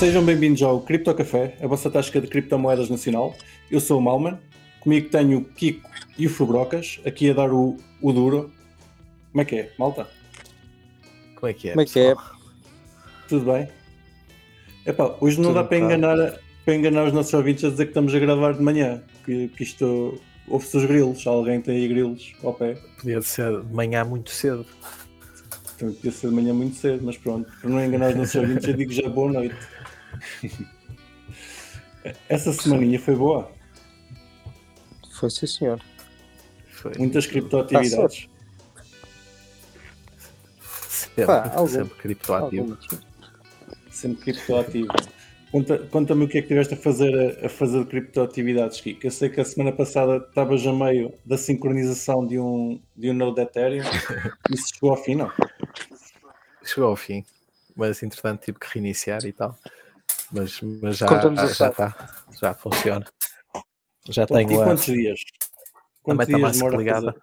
[0.00, 3.36] Sejam bem-vindos ao Cripto Café, a vossa tasca de criptomoedas nacional.
[3.70, 4.38] Eu sou o Malman,
[4.80, 8.50] comigo tenho o Kiko e o Fubrocas, aqui a dar o, o duro.
[9.30, 10.08] Como é que é, malta?
[11.34, 11.72] Como é que é?
[11.72, 12.14] Como é que é?
[13.28, 13.68] Tudo bem?
[14.86, 15.94] Epá, hoje não Tudo dá para claro.
[15.94, 19.48] enganar, para enganar os nossos ouvintes a dizer que estamos a gravar de manhã, que,
[19.48, 22.78] que isto ouve-se os grilos, alguém tem aí grilos ao pé.
[22.96, 24.64] Podia ser de manhã muito cedo.
[25.76, 28.66] Então podia ser de manhã muito cedo, mas pronto, para não enganar os nossos ouvintes,
[28.66, 29.56] eu digo já boa noite.
[32.28, 33.50] Essa semaninha foi boa,
[35.12, 35.80] Foi sim, senhor.
[36.68, 38.26] Foi muitas criptoatividades.
[40.88, 42.78] sempre, Pá, algum- sempre criptoativo.
[43.90, 44.88] Sempre criptoativo.
[45.52, 49.06] Conta- Conta-me o que é que tiveste a fazer a, a fazer de criptoatividades, Kiko.
[49.06, 53.14] Eu sei que a semana passada estavas a meio da sincronização de um, de um
[53.14, 53.82] node Ethereum.
[54.50, 55.30] Isso chegou ao fim, não?
[56.64, 57.24] Chegou ao fim,
[57.76, 59.58] mas entretanto tive que reiniciar e tal.
[60.32, 61.06] Mas, mas já,
[61.56, 61.96] já está,
[62.40, 63.04] já funciona.
[64.08, 65.20] Já E tenho a, quantos dias?
[65.20, 67.12] a Quantos dias demora a ligada.
[67.12, 67.22] fazer?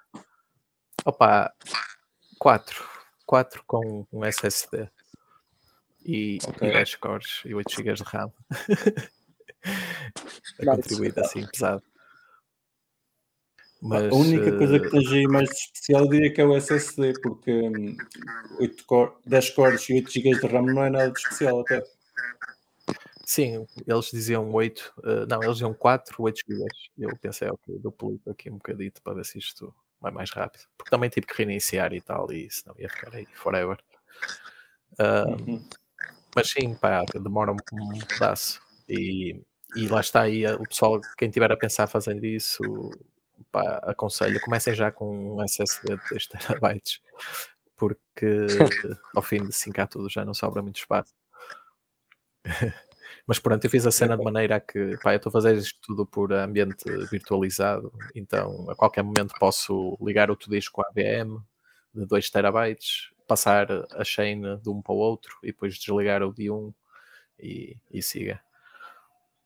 [1.05, 1.53] Opa,
[2.39, 2.85] 4.
[3.25, 4.89] 4 com um SSD.
[6.05, 6.67] E, Ok.
[6.67, 8.31] e 10 cores e 8 GB de RAM.
[10.59, 10.65] a Nice.
[10.65, 11.83] contribuir assim pesado.
[13.81, 16.45] Mas, a única coisa que eh, tens aí mais de especial eu diria que é
[16.45, 17.95] o SSD, porque hum,
[18.59, 21.83] 8 cor, 10 cores e 8 GB de RAM não é nada de especial até.
[23.29, 26.65] Sim, eles diziam 8, eh, não, eles diziam 4, 8 GB.
[26.97, 30.63] Eu pensei, ok, duplico aqui um bocadito para ver se isto vai mais rápido.
[30.77, 33.77] Porque também tive que reiniciar e tal, e senão ia ficar aí forever.
[34.97, 35.61] Ah, Uhum.
[36.33, 38.61] mas sim, pá, demora um, um pedaço.
[38.87, 39.41] E,
[39.75, 42.89] e lá está aí, eh, o pessoal, quem estiver a pensar fazendo isso,
[43.51, 47.01] pá, aconselho, comecem já com um SSD de 2 terabytes,
[47.75, 48.47] porque
[49.13, 51.13] ao fim de 5 a tudo já não sobra muito espaço.
[53.27, 55.57] Mas pronto, eu fiz a cena de maneira a que pá, eu estou a fazer
[55.57, 61.37] isto tudo por ambiente virtualizado, então a qualquer momento posso ligar o Tudisco AVM
[61.93, 66.33] de 2 terabytes, passar a chain de um para o outro e depois desligar o
[66.33, 66.73] de um
[67.37, 68.39] e, e siga.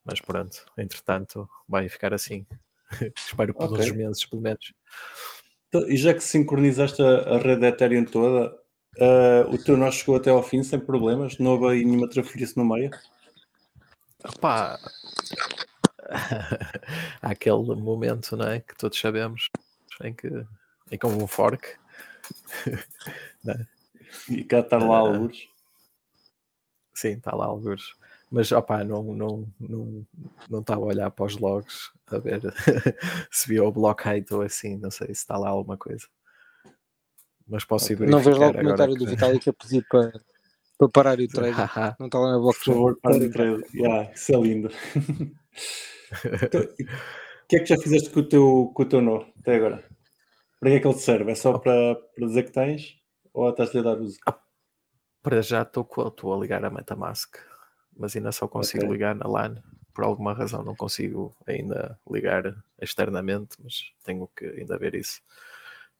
[0.05, 2.45] Mas pronto, entretanto vai ficar assim.
[3.17, 3.83] Espero por Ok.
[3.83, 4.73] uns meses, pelo menos.
[5.69, 8.55] Então, E já que sincronizaste a, a rede Ethereum toda,
[8.99, 11.37] ah, o teu nó chegou até ao fim sem problemas?
[11.39, 12.91] Não houve aí nenhuma trafelice no meio?
[14.23, 14.77] Há
[17.21, 18.59] aquele momento, não é?
[18.59, 19.49] Que todos sabemos
[20.03, 20.27] em que,
[20.91, 21.75] em que houve um fork.
[24.29, 25.47] E cá estar lá alguns.
[26.93, 27.95] Sim, está lá alguns.
[28.29, 30.05] Mas opá, não não não
[30.49, 32.41] não estava a olhar para os logs a ver
[33.31, 36.05] se via o block height ou assim, não sei se está lá alguma coisa.
[37.47, 40.11] Mas posso ir Não vês lá o comentário do que- Vitalik a pedir para,
[40.81, 41.27] para parar o.
[41.53, 41.95] Haha.
[41.99, 42.73] Não está lá na Por blockchain.
[42.73, 43.63] favor, para de trade.
[43.75, 44.69] Yeah, isso é lindo.
[46.43, 49.55] Então, O que é que já fizeste com o teu, com o teu nó até
[49.55, 49.81] agora?
[50.59, 51.31] Para que é que ele te serve?
[51.31, 52.97] É só para, para dizer que tens?
[53.33, 54.19] Ou estás-lhe a dar uso?
[55.23, 57.37] Para já estou a ligar a MetaMask,
[57.95, 58.91] mas ainda só consigo Ok.
[58.93, 59.63] ligar na LAN.
[59.93, 65.21] Por alguma razão não consigo ainda ligar externamente, mas tenho que ainda ver isso.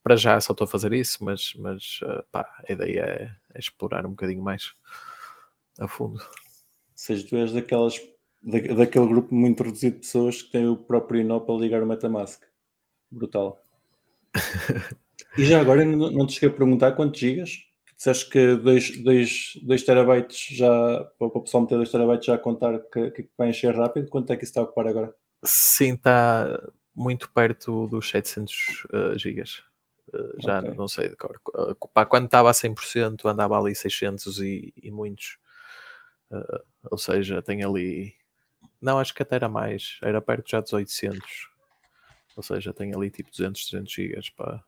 [0.03, 3.59] Para já só estou a fazer isso, mas, mas ah, pá, a ideia é, é
[3.59, 4.73] explorar um bocadinho mais
[5.79, 6.19] a fundo.
[6.19, 6.27] Ou
[6.95, 7.99] seja, tu és daquelas,
[8.41, 11.87] da, daquele grupo muito reduzido de pessoas que têm o próprio nó para ligar o
[11.87, 12.43] Metamask.
[13.11, 13.61] Brutal.
[15.37, 17.51] E já agora não, não te cheguei a perguntar quantos gigas?
[17.95, 23.11] Disseste que 2 terabytes já, para o pessoal meter 2 terabytes já a contar que,
[23.11, 25.13] que vai encher rápido, quanto é que isso está a ocupar agora?
[25.43, 26.59] Sim, está
[26.95, 29.63] muito perto dos 700 ah, gigas.
[30.13, 30.73] Ah, já Ok.
[30.75, 31.39] não sei de cor.
[31.93, 35.37] Pá, quando estava a 100% andava ali 600 e, e muitos.
[36.31, 36.61] Ah,
[36.91, 38.15] ou seja, tem ali.
[38.81, 39.99] Não, acho que até era mais.
[40.03, 41.49] Era perto já dos 800.
[42.35, 44.29] Ou seja, tem ali tipo 200, 300 gigas.
[44.29, 44.63] Pá.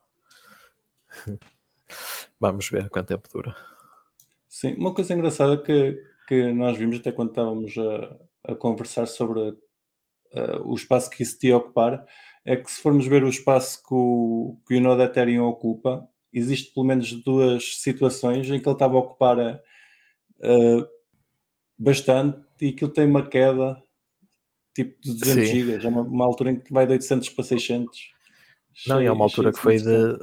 [2.40, 3.56] Vamos ver quanto tempo dura.
[4.48, 9.58] Sim, uma coisa engraçada que, que nós vimos até quando estávamos a, a conversar sobre
[10.34, 12.06] eh, o espaço que isso te ia ocupar
[12.46, 16.74] é que se formos ver o espaço que o, que o Node Ethereum ocupa, existe
[16.74, 20.88] pelo menos duas situações em que ele estava a ocupar eh,
[21.78, 23.82] bastante e aquilo tem uma queda
[24.74, 25.56] tipo de 200 Sim.
[25.56, 28.14] gigas, é uma, uma altura em que vai de 800 para 600.
[28.88, 30.18] Não, e é uma altura que foi de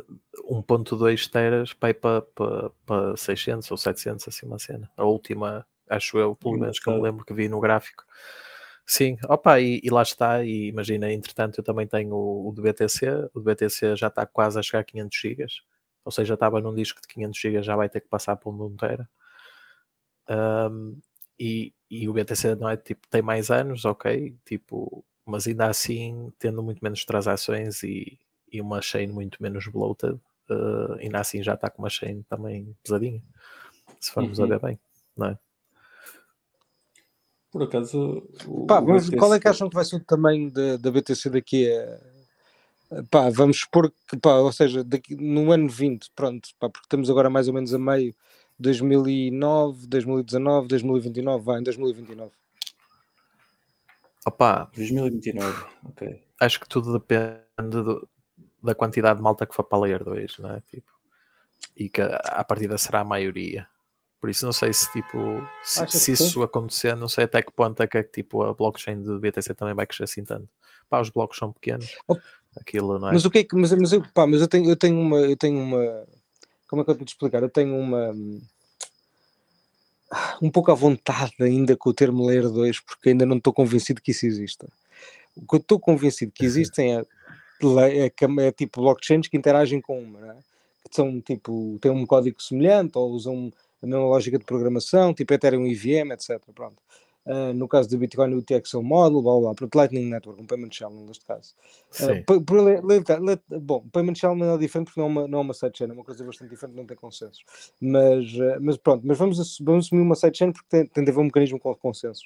[0.50, 4.90] 1.2 teras para para, para, para 600 ou 700, assim uma cena.
[4.96, 8.05] A última, acho eu, pelo menos que eu me lembro que vi no gráfico.
[8.92, 12.60] Sim, opa, e, e lá está, e imagina, entretanto eu também tenho o, o de
[12.60, 15.62] BTC, o de BTC já está quase a chegar a 500 gigas,
[16.04, 18.56] ou seja, estava num disco de 500 gigas, já vai ter que passar para um
[18.56, 19.08] de 1 tera.
[20.28, 20.98] Ahm,
[21.38, 26.32] e, e o BTC não é tipo, tem mais anos, ok, tipo, mas ainda assim,
[26.38, 28.19] tendo muito menos transações e,
[28.52, 30.20] e uma chain muito menos bloated,
[30.50, 33.22] uh, ainda assim já está com uma chain também pesadinha,
[34.00, 34.44] se formos Uhum.
[34.46, 34.81] a ver bem,
[35.16, 35.38] não é?
[37.50, 40.05] Por acaso, o, Pá, o mas BTC qual é que acham que vai ser o
[40.05, 42.00] tamanho da, da BTC daqui a.
[43.11, 47.08] Pá, vamos supor que, pá, ou seja, daqui, no ano 20, pronto, pá, porque estamos
[47.11, 48.14] agora mais ou menos a meio
[48.58, 52.32] 2009, 2019, 2029, vai em 2029.
[54.26, 56.23] Opa, 2029, ok.
[56.41, 57.43] acho que tudo depende
[57.82, 58.08] do-
[58.62, 60.61] da quantidade de malta que for para a Layer 2, não é?
[60.70, 60.91] Tipo,
[61.76, 63.67] e que a a partida será a maioria.
[64.20, 65.19] Por isso não sei se tipo
[65.64, 69.19] se, se isso acontecer, não sei até que ponto é que tipo, a blockchain do
[69.19, 70.49] BTC também vai crescer assim tanto.
[70.90, 71.96] Pá, os blocos são pequenos.
[72.06, 72.17] Oh,
[72.58, 73.12] Aquilo não é?
[73.12, 73.55] Mas o que é que.
[73.56, 75.19] Mas, mas, eu, pá, mas eu, tenho, eu tenho uma.
[75.19, 76.05] Eu tenho uma.
[76.69, 77.43] Como é que eu de explicar?
[77.43, 78.14] Eu tenho uma.
[80.43, 84.00] Um pouco à vontade ainda com o termo Layer 2, porque ainda não estou convencido
[84.00, 84.66] que isso exista.
[85.37, 87.05] O que eu estou convencido que existem é,
[88.06, 90.37] é, é tipo blockchains que interagem com uma, não é?
[90.90, 93.52] que são tipo, têm um código semelhante ou usam
[93.82, 96.41] a mesma lógica de programação, tipo Ethereum EVM, etc.
[96.55, 96.82] Pronto.
[97.27, 100.47] Ah, no caso do Bitcoin, o TXL Model, blá blá blá, pronto, Lightning Network, um
[100.47, 101.55] payment channel neste caso.
[101.91, 102.12] Sim.
[102.21, 103.05] Uh, pa- por le- le-
[103.50, 105.91] le- bom, Payment Channel não é diferente porque não é uma, não é uma sidechain,
[105.91, 107.44] é uma coisa bastante diferente, não tem consensos.
[107.79, 111.21] Mas, uh, mas pronto, mas vamos, vamos assumir uma sidechain porque tem, tem de haver
[111.21, 112.25] um mecanismo com consensos.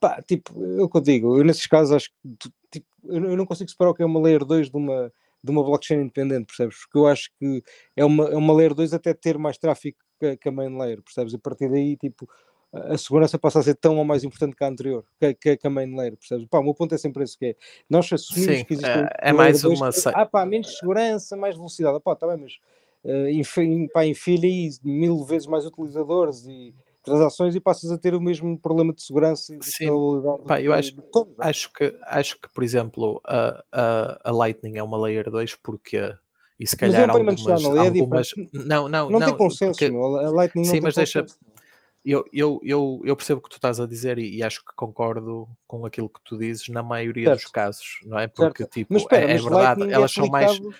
[0.00, 3.30] Pá, tipo, é o que eu digo, eu nesses casos acho que tipo, eu, não-
[3.30, 5.12] eu não consigo separar o que é uma layer 2 de uma,
[5.44, 6.78] de uma blockchain independente, percebes?
[6.80, 7.62] Porque eu acho que
[7.94, 11.02] é uma, é uma layer 2 até ter mais tráfego que, que a main layer,
[11.02, 11.32] percebes?
[11.32, 12.28] E a partir daí, tipo,
[12.72, 15.66] a segurança passa a ser tão ou mais importante que a anterior, que, que, que
[15.66, 16.46] a main layer, percebes?
[16.46, 17.56] Pá, o meu ponto é sempre esse que é,
[17.90, 20.78] nós assumimos Sim, que existe é- é mais layer 2 uma sa- Ah pá, menos
[20.78, 22.52] segurança, mais velocidade, pá, tá bem, mas
[23.04, 26.74] uh, enfi- pá, enfia aí mil vezes mais utilizadores e
[27.04, 29.86] transações e passas a ter o mesmo problema de segurança e de Sim,
[30.46, 31.48] pá, eu acho- é?
[31.48, 36.14] Acho que, acho que, por exemplo, a, a, a Lightning é uma Layer 2 porque
[36.62, 39.36] e se Mas é calhar um algumas, channel, é algumas não, não, Não, não, tem
[39.36, 40.16] consenso, meu.
[40.16, 41.26] A Lightning não Sim, mas deixa-
[42.04, 44.72] eu, eu, eu, eu percebo o que tu estás a dizer e, e acho que
[44.76, 47.52] concordo com aquilo que tu dizes na maioria dos Certo.
[47.52, 48.26] casos, não é?
[48.26, 48.72] Porque Certo.
[48.72, 50.74] tipo, Mas espera, é, é mas verdade, Lightning elas é são mais aplicado-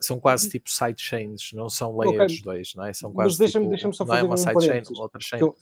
[0.00, 2.92] são quase tipo sidechains, não são layers 2, não é?
[2.94, 5.38] São mas quase deixa-me- tipo, deixa-me só não é fazer uma um sidechain, outra chain.
[5.38, 5.56] que eu-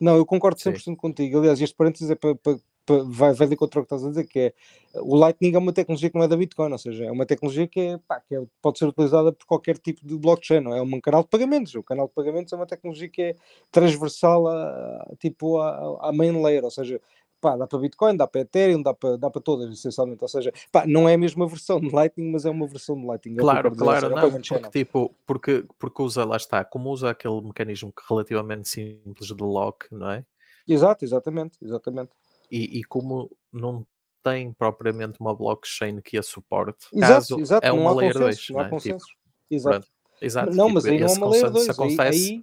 [0.00, 0.70] Não, eu concordo Sim.
[0.72, 1.38] 100% contigo.
[1.38, 2.58] Aliás, este parênteses é para- para-
[3.04, 4.54] vai, vai de contra o que estás a dizer, que é
[4.94, 7.66] o Lightning é uma tecnologia que não é da Bitcoin, ou seja, é uma tecnologia
[7.66, 10.78] que, é, pá, que é- pode ser utilizada por qualquer tipo de blockchain, não é?
[10.78, 11.74] É um canal de pagamentos.
[11.74, 13.36] O canal de pagamentos é uma tecnologia que é
[13.70, 17.00] transversal a, tipo, à, main layer, ou seja,
[17.40, 20.22] pá, dá para Bitcoin, dá para Ethereum, dá para, dá para todas, essencialmente.
[20.22, 23.06] Ou seja, pá, não é a mesma versão de Lightning, mas é uma versão de
[23.06, 23.34] Lightning.
[23.34, 27.40] é Claro, claro, é não, porque tipo, porque, porque usa, lá está, como usa aquele
[27.40, 30.24] mecanismo relativamente simples de lock, não é?
[30.66, 32.10] Exato, exatamente, exatamente.
[32.50, 33.86] E, e como não
[34.22, 38.48] tem propriamente uma blockchain que a suporte, Exato, caso exato, é uma layer consenso, 2,
[38.50, 38.64] não é?
[38.64, 39.06] Tipo, consenso.
[39.50, 39.80] Exato.
[39.80, 39.88] pronto,
[40.20, 42.42] exato, Não, tipo, mas aí não é uma layer consenso 2, aí,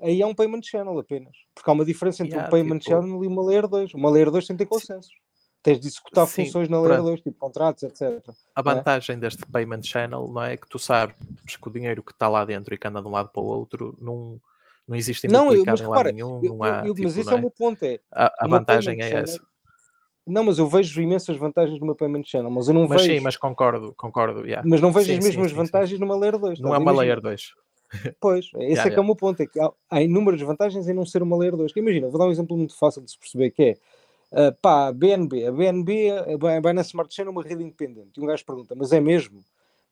[0.00, 1.36] aí, é um payment channel apenas.
[1.54, 3.94] Porque há uma diferença entre Yeah, um payment tipo- channel e uma layer 2.
[3.94, 5.08] Uma layer 2 tem que ter consenso.
[5.62, 7.08] Tens de executar Sim, funções na layer pronto.
[7.08, 8.02] 2, tipo contratos, etc.
[8.54, 8.62] A é?
[8.62, 11.16] vantagem deste payment channel não é que tu sabes
[11.46, 13.46] que o dinheiro que está lá dentro e que anda de um lado para o
[13.46, 14.38] outro não,
[14.86, 16.94] não existe Não, eu, duplicado mas em lado nenhum, eu- não há, eu- eu- mas
[16.96, 17.82] tipo, esse não é o meu ponto.
[17.82, 19.40] É, A, a vantagem é essa.
[20.26, 23.14] Não, mas eu vejo imensas vantagens numa payment channel, mas eu não Mas vejo.
[23.14, 24.66] sim, mas concordo, concordo, yeah.
[24.66, 25.62] mas não vejo Sim, as sim, mesmas sim, sim.
[25.62, 26.60] vantagens numa layer 2.
[26.60, 27.52] Não é uma layer 2.
[28.20, 29.00] Pois, esse Yeah, é que é yeah.
[29.02, 29.40] o meu ponto.
[29.40, 31.72] É que há, há inúmeras vantagens em não ser uma layer 2.
[31.72, 33.76] Que imagina, vou dar um exemplo muito fácil de se perceber que é
[34.32, 35.46] ah, pá, BNB.
[35.46, 38.18] A BNB, a Bi- a Binance Smart Chain é uma rede independente.
[38.18, 39.44] E um gajo pergunta, mas é mesmo?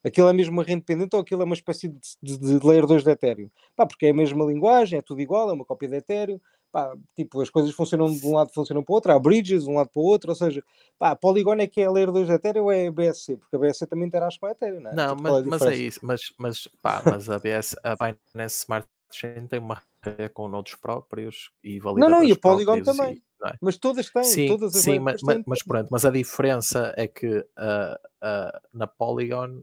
[0.04, 1.98] Aquilo é mesmo uma rede independente ou aquilo é uma espécie de,
[2.38, 3.48] de, de layer 2 de Ethereum?
[3.76, 6.40] Pá, porque é a mesma linguagem, é tudo igual, é uma cópia de Ethereum.
[6.72, 9.70] Pá, tipo, as coisas funcionam de um lado, funcionam para o outro, há bridges de
[9.70, 10.64] um lado para o outro, ou seja,
[10.98, 13.36] pá, a Polygon é que é a layer 2 de Ethereum ou é a BSC?
[13.36, 14.94] Porque a BSC também interage com a Ethereum, não é?
[14.94, 16.00] Não, Tipo, qual mas, a mas é isso.
[16.02, 20.74] Mas, mas, pá, mas a, BS, a Binance Smart Chain tem uma rede com nodos
[20.76, 23.12] próprios e Não, não, e validadores a Polygon também.
[23.14, 23.52] e- é?
[23.60, 25.44] Mas todas têm, Sim, todas as sim mas, 2 têm.
[25.46, 29.62] mas pronto, mas a diferença é que ah, ah, na Polygon,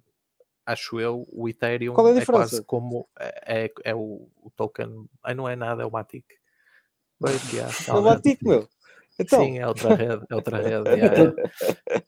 [0.72, 2.50] acho eu, o Ethereum Qual é a é diferença?
[2.50, 5.08] quase como é, é, é o, o token.
[5.24, 6.26] Ai, não é nada, é o Matic.
[7.20, 8.02] Pois, yeah, É o.
[8.04, 8.68] Batic, meu.
[9.20, 10.90] Então, Sim, é outra rede, é outra rede.
[10.96, 11.34] yeah.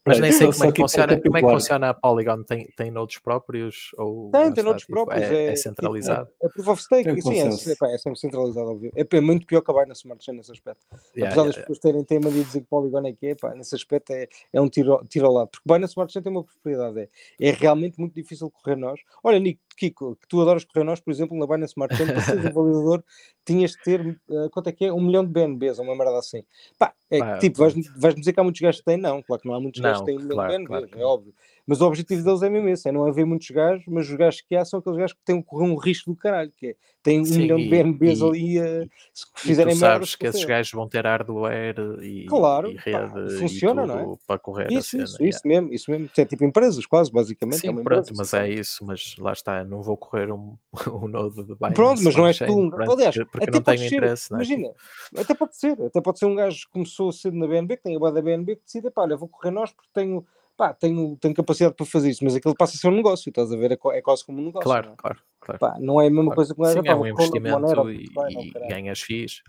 [0.05, 1.21] Mas nem sei Só- como é que que funciona.
[1.21, 2.43] Como é que funciona a Polygon?
[2.43, 3.91] Tem, tem nodes próprios?
[3.97, 5.21] Ou Tem, lá tem noutros tipo, próprios.
[5.23, 6.27] É, É, é centralizado.
[6.31, 7.21] Tipo, é proof of stake.
[7.21, 8.91] Sim, é, é, é sempre centralizado, óbvio.
[8.95, 10.85] É, pá, é muito pior que a Binance Smart Chain nesse aspecto.
[11.15, 13.53] Yeah, Apesar das yeah, pessoas terem tema de dizer que Polygon é que é, pá,
[13.53, 15.49] nesse aspecto é, é um tiro, ao- tiro ao lado.
[15.49, 18.99] Porque Binance Smart Chain tem uma propriedade, é, é realmente muito difícil correr nós.
[19.23, 22.21] Olha, Nico, Kiko, que tu adoras correr nós, por exemplo, na Binance Smart Chain, para
[22.21, 23.03] seres um validador,
[23.45, 24.93] tinhas de ter, eh, quanto é que é?
[24.93, 26.43] Um milhão de BNBs, ou uma merda assim.
[26.77, 28.97] Pá, é que, Pá, tipo, vais-me vais dizer que há muitos gajos que têm?
[28.97, 31.33] Não, claro que não há muitos gajos Não, que têm claro, claro que é óbvio.
[31.65, 34.41] Mas o objetivo deles é mesmo esse, é não haver muitos gajos, mas os gajos
[34.41, 37.21] que há são aqueles gajos que têm correr um risco do caralho, que é, têm
[37.21, 39.95] um Sim, milhão de BNBs e- ali a, se fizerem merda.
[39.95, 43.99] sabes que esses gajos vão ter hardware e, Claro, e pá, rede funciona, e não
[43.99, 44.17] é?
[44.27, 45.03] para correr Isso, a cena.
[45.03, 45.29] isso, yeah.
[45.29, 46.09] isso mesmo, isso mesmo.
[46.17, 47.57] É tipo empresas, quase, basicamente.
[47.57, 50.57] é Sim, uma pronto, empresa, mas é isso, mas lá está, não vou correr um,
[50.87, 52.69] um node de Binance Pronto, mas não és tu.
[52.69, 54.43] Pronto, Aliás, porque, até não tenho ser, interesse, não é?
[54.43, 54.73] imagina,
[55.17, 57.95] até pode ser, até pode ser um gajo que começou cedo na BNB, que tem
[57.95, 60.25] a boa da BNB, que decide, pá, olha, vou correr nós porque tenho,
[60.61, 63.51] pá, tenho, tenho capacidade para fazer isso, mas aquilo passa a ser um negócio, estás
[63.51, 63.71] a ver?
[63.71, 64.63] É, é quase como um negócio.
[64.63, 64.95] Claro, não é?
[64.95, 65.59] claro, claro.
[65.59, 66.35] Pá, não é a mesma claro.
[66.35, 69.41] coisa que um gajo, Sim, pá, é um Monero investimento ou e, e ganhas FIIs.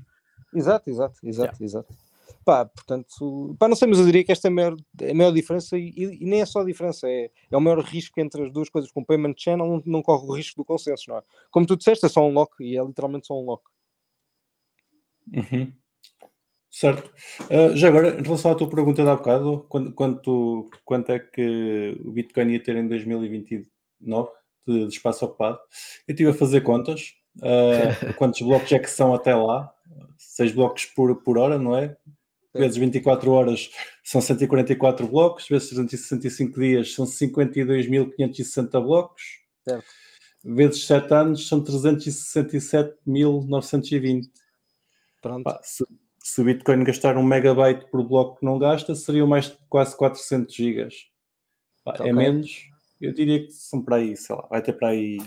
[0.55, 1.95] Exato, exato, exato, exato.
[2.47, 5.33] Pá, portanto, pá, não sei, mas eu diria que esta é a maior, a maior
[5.33, 8.51] diferença, e, e nem é só a diferença, é, é o maior risco entre as
[8.51, 8.91] duas coisas.
[8.91, 11.23] Com o Payment Channel não, não corre o risco do consenso, não é?
[11.51, 13.63] Como tu disseste, é só um lock, e é literalmente só um lock.
[15.31, 15.73] Uhum.
[16.73, 17.13] Certo.
[17.51, 21.19] Ah, já agora, em relação à tua pergunta de há bocado, quanto, quanto, quanto é
[21.19, 24.31] que o Bitcoin ia ter em 2029
[24.67, 25.59] de, de espaço ocupado?
[26.09, 27.13] Eu estive a fazer contas.
[27.43, 29.71] ah, quantos blocos é que são até lá?
[30.17, 31.95] 6 blocos por, por hora, não é?
[32.55, 33.71] Vezes 24 horas
[34.03, 39.23] são 144 blocos, vezes 365 dias são 52.560 blocos,
[39.67, 39.85] Certo.
[40.43, 44.31] vezes 7 anos são 367.920.
[45.23, 45.45] Pronto.
[45.45, 45.85] Pá, se,
[46.23, 49.97] se o Bitcoin gastar um megabyte por bloco que não gasta, seriam mais de quase
[49.97, 50.95] 400 gigas.
[51.85, 52.07] Pá, Ok.
[52.09, 52.63] É menos,
[53.01, 55.19] eu diria que são para aí, sei lá, vai ter para aí.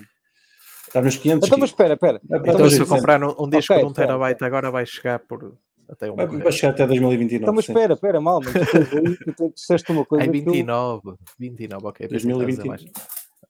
[0.88, 2.22] Está nos 500 Então, mas espera, espera.
[2.24, 2.90] Então, dois se eu 800.
[2.90, 5.58] comprar um, um disco Ok, de um espera, terabyte agora vai chegar por
[5.90, 7.44] até um Vai, vai chegar até 2029.
[7.44, 7.74] Então, mas sim.
[7.74, 12.08] espera, espera, mal, mas tu te- disseste uma coisa Ai, que eu- 29, 29, ok.
[12.08, 12.68] pensei que estavas a dizer 2029.
[12.68, 12.82] mais.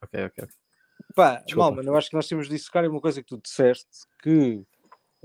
[0.01, 0.47] Ok, ok, ok.
[1.13, 1.59] Pá, Desculpa.
[1.59, 3.87] mal, mano, eu acho que nós temos de dissecar uma coisa que tu disseste
[4.23, 4.63] que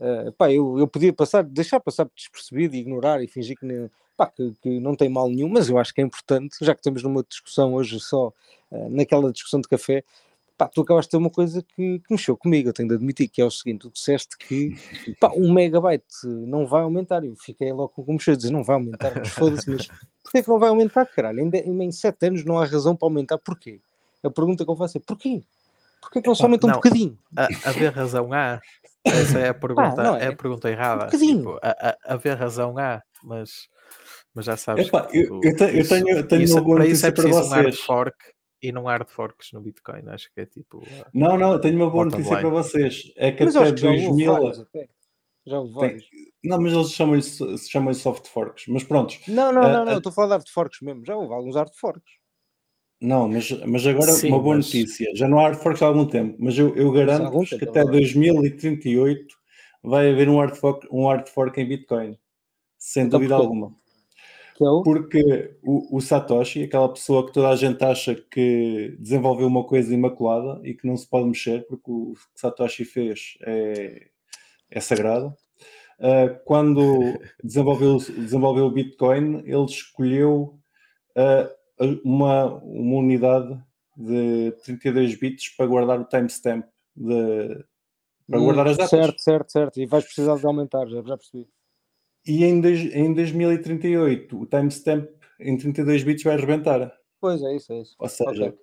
[0.01, 3.91] eh, pá, eu, eu podia passar, deixar passar despercebido e ignorar e fingir que, nem-
[4.17, 6.81] pá, que, que não tem mal nenhum, mas eu acho que é importante, já que
[6.81, 8.33] estamos numa discussão hoje só
[8.73, 10.03] eh, naquela discussão de café,
[10.59, 13.29] pá, tu acabaste de ter uma coisa que, que mexeu comigo, eu tenho de admitir,
[13.29, 14.75] que é o seguinte, tu disseste que
[15.19, 18.75] pá, um megabyte não vai aumentar, eu fiquei logo com o mexer, dizer não vai
[18.77, 19.87] aumentar, mas foda-se, mas
[20.23, 21.41] porquê é que não vai aumentar, caralho?
[21.41, 23.81] Ainda, em 7 anos não há razão para aumentar, porquê?
[24.23, 25.43] A pergunta que eu faço é porquê?
[26.03, 27.19] Porquê que não se aumenta um bocadinho?
[27.37, 28.61] A, haver razão há.
[29.05, 30.25] Essa é a pergunta, não é?
[30.25, 31.05] é a pergunta errada.
[31.07, 31.39] bocadinho.
[31.39, 31.71] Tipo, a,
[32.07, 33.51] a, haver razão há, mas,
[34.35, 34.89] mas já sabes.
[34.89, 37.07] Epá, eu- tipo, eu te- eu isso- tenho- eu tenho isso- uma boa para isso
[37.07, 37.81] é notícia para preciso um hard vocês.
[37.87, 38.17] fork
[38.63, 40.03] e não há hard forks no Bitcoin.
[40.09, 40.83] Acho que é tipo.
[41.15, 43.05] Não, não, eu tenho uma boa notícia para vocês.
[43.17, 44.33] É que Mas até acho que já houve 2000.
[44.33, 44.89] vários até.
[45.47, 46.05] Já vários.
[46.45, 48.65] Não, mas eles chamam-lhe se chamam soft forks.
[48.69, 50.81] Mas pronto, Não, não, Ah, não, não, ah, eu estou a falar de hard forks
[50.83, 51.05] mesmo.
[51.07, 52.13] Já houve alguns hard forks.
[53.01, 55.11] Não, mas, mas agora Sim, uma boa mas- notícia.
[55.15, 57.85] Já não há hard forks há algum tempo, mas eu, eu garanto que até é
[57.85, 57.91] verdade.
[57.93, 59.35] 2038
[59.83, 62.19] vai haver um hard fork, um hard fork em Bitcoin.
[62.79, 63.69] Sem Então dúvida alguma.
[63.69, 64.65] É.
[64.85, 69.95] Porque o, o Satoshi, aquela pessoa que toda a gente acha que desenvolveu uma coisa
[69.95, 74.09] imaculada e que não se pode mexer, porque o que Satoshi fez é,
[74.71, 75.35] é sagrado.
[75.99, 76.85] ah, quando
[77.43, 80.59] desenvolveu, desenvolveu o Bitcoin, ele escolheu
[81.17, 81.51] ah,
[82.05, 83.59] uma, uma unidade
[83.97, 86.65] de 32 bits para guardar o timestamp,
[86.97, 87.65] de-
[88.29, 88.91] para Hum, guardar as datas.
[88.91, 89.81] Certo, certo, certo.
[89.81, 91.49] E vais precisar de aumentar, já, já percebi.
[92.27, 95.09] E em, dois- em 2038, o timestamp
[95.41, 96.93] em 32 bits vai arrebentar.
[97.21, 97.97] Pois é, isso, é isso.
[97.99, 98.59] Ou seja, Ok.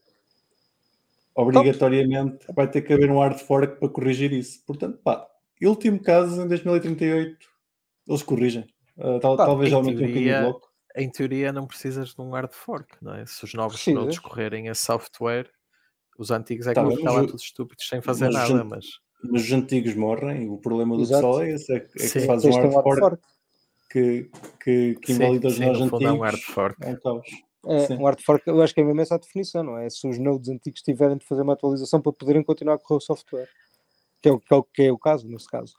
[1.36, 4.64] obrigatoriamente vai ter que haver um hard fork para corrigir isso.
[4.66, 5.28] Portanto, pá,
[5.62, 7.38] último caso em 2038,
[8.08, 8.66] eles corrigem.
[8.98, 10.67] Uh, tal- Pá, talvez em aumentem um bocadinho o bloco.
[10.98, 13.26] Em teoria, não precisas de um hard fork, não é?
[13.26, 14.02] Se os novos Precisas.
[14.04, 15.50] nodes correrem a software,
[16.18, 18.26] os antigos é que Tá vão bem, ficar mas lá o- todos estúpidos sem fazer
[18.32, 18.86] mas nada, mas
[19.24, 21.28] Mas os antigos morrem e o problema do Exato.
[21.28, 22.20] pessoal é esse: é, que- é que Sim.
[22.22, 23.24] se faz Tens um de ter hard fork
[23.90, 24.32] que,
[24.64, 26.54] que, que sim, invalida os sim, nós no fundo é um hard antigos.
[26.54, 26.78] fork.
[26.84, 27.28] É um caos.
[27.68, 27.94] É, Sim.
[27.98, 29.90] um hard fork, eu acho que é mesmo essa a definição, não é?
[29.90, 33.02] Se os nodes antigos tiverem de fazer uma atualização para poderem continuar a correr o
[33.02, 33.48] software.
[34.22, 35.76] Que é o que é o, que é o caso, nesse caso.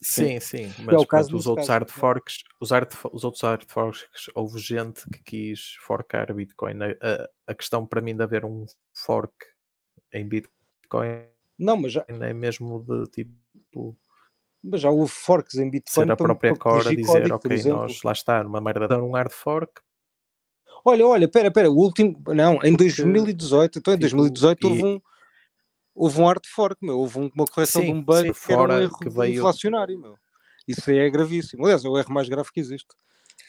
[0.00, 1.98] Sim, sim, é mas o caso os outros caso, hard não é?
[1.98, 6.78] forks, os, fo- os outros hard forks, houve gente que quis forcar Bitcoin.
[6.82, 8.64] A, a- a questão para mim de haver um
[8.94, 9.34] fork
[10.12, 11.24] em Bitcoin
[11.58, 12.04] Não, mas já.
[12.08, 13.96] é mesmo de tipo
[14.62, 16.06] Mas já houve forks em Bitcoin.
[16.06, 19.32] Ser a própria core a dizer, ok, nós lá está, numa merda de um hard
[19.32, 19.80] fork.
[20.84, 22.22] Olha, olha, pera, pera, o último.
[22.28, 25.00] Não, em 2018, então em 2018 tipo, houve um.
[25.98, 28.62] Houve um hard fork, meu, houve uma correção sim, de um bug sim, que era
[28.62, 29.38] um erro que veio...
[29.38, 30.14] inflacionário, meu.
[30.66, 31.64] Isso aí é gravíssimo.
[31.64, 32.88] Aliás, é o erro mais grave que existe.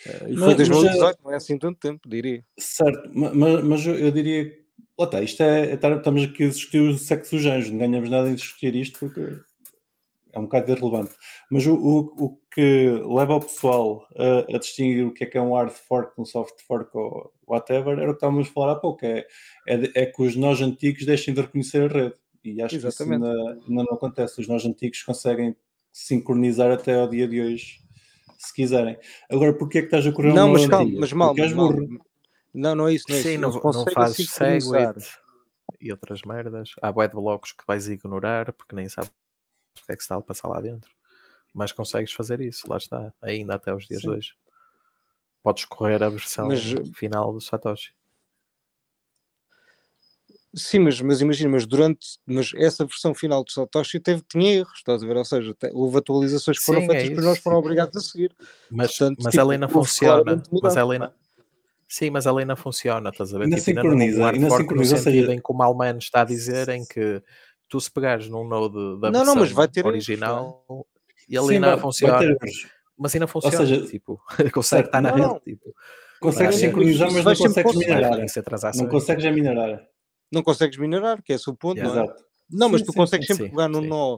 [0.06, 2.44] Uh, e foi em 2018, não é assim tanto tempo, diria.
[2.58, 4.58] Certo, mas, mas eu diria.
[4.98, 5.74] Lá está, isto é, é.
[5.74, 9.40] Estamos aqui a discutir o sexo dos anjos, não ganhamos nada em discutir isto porque
[10.34, 11.14] é um bocado irrelevante.
[11.52, 15.38] Mas o, o, o que leva o pessoal a, a, distinguir o que é que
[15.38, 18.72] é um hard fork, um soft fork ou whatever, era o que estávamos a falar
[18.74, 19.26] há pouco, é,
[19.68, 22.16] é, é que os nós antigos deixem de reconhecer a rede.
[22.54, 23.22] E acho Exatamente.
[23.22, 24.42] que isso ainda, ainda, não acontece.
[24.42, 25.56] Os nós antigos conseguem
[25.92, 27.80] sincronizar até ao dia de hoje,
[28.38, 28.98] se quiserem.
[29.30, 31.72] Agora, porquê é que estás a correr Não, mas calma, mas mal, mas mal.
[32.54, 33.42] Não, não é isso, não é Sim, isso.
[33.42, 35.20] não, não, não fazes segwit
[35.80, 36.72] e outras merdas.
[36.82, 40.22] Há web blocos que vais ignorar porque nem sabes o que é que está a
[40.22, 40.90] passar lá dentro.
[41.54, 44.10] Mas consegues fazer isso, lá está, ainda até os dias Sim.
[44.10, 44.34] de hoje.
[45.42, 46.62] Podes correr a versão mas,
[46.96, 47.94] final do Satoshi.
[50.56, 54.78] Sim, mas, mas imagina, mas durante mas essa versão final do Satoshi teve, tinha erros,
[54.78, 55.16] estás a ver?
[55.16, 58.36] Ou seja, houve atualizações que foram Sim, feitas é que nós foram obrigados a seguir.
[58.72, 60.44] Mas, Portanto, mas tipo, a lei não funciona.
[60.64, 61.12] Mas a lei não...
[61.88, 63.46] Sim, mas a lei não funciona, estás a ver?
[63.46, 66.70] Ainda tipo, sincroniza, ainda, ainda sincroniza, no sentido em que o Malman está a dizer
[66.70, 67.22] em que
[67.68, 70.86] tu se pegares num node da não, não, mas vai ter original erros,
[71.28, 72.38] e ele ainda funciona.
[72.98, 74.22] Mas ainda funciona, Ou seja, tipo,
[74.54, 75.74] consegue estar na rede, tipo.
[76.20, 78.20] Consegues sincronizar, mas não consegues minerar.
[78.76, 79.88] Não consegues minerar.
[80.32, 81.94] Não consegues minerar, que é esse o ponto, yeah.
[81.94, 82.06] não é?
[82.06, 82.26] Exato.
[82.52, 84.18] Não, mas sim, tu consegues sim, sempre sim, pegar num nó.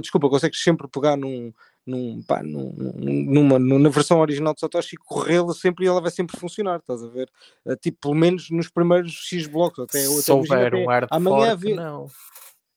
[0.00, 1.52] Desculpa, consegues sempre pegar num,
[1.86, 6.10] num, pá, num, numa, na versão original de Satoshi e corrê-la sempre e ela vai
[6.10, 7.30] sempre funcionar, estás a ver?
[7.64, 9.84] Uh, tipo, pelo menos nos primeiros X blocos.
[9.84, 12.06] Até, Se houver um hard amanhã fork, não.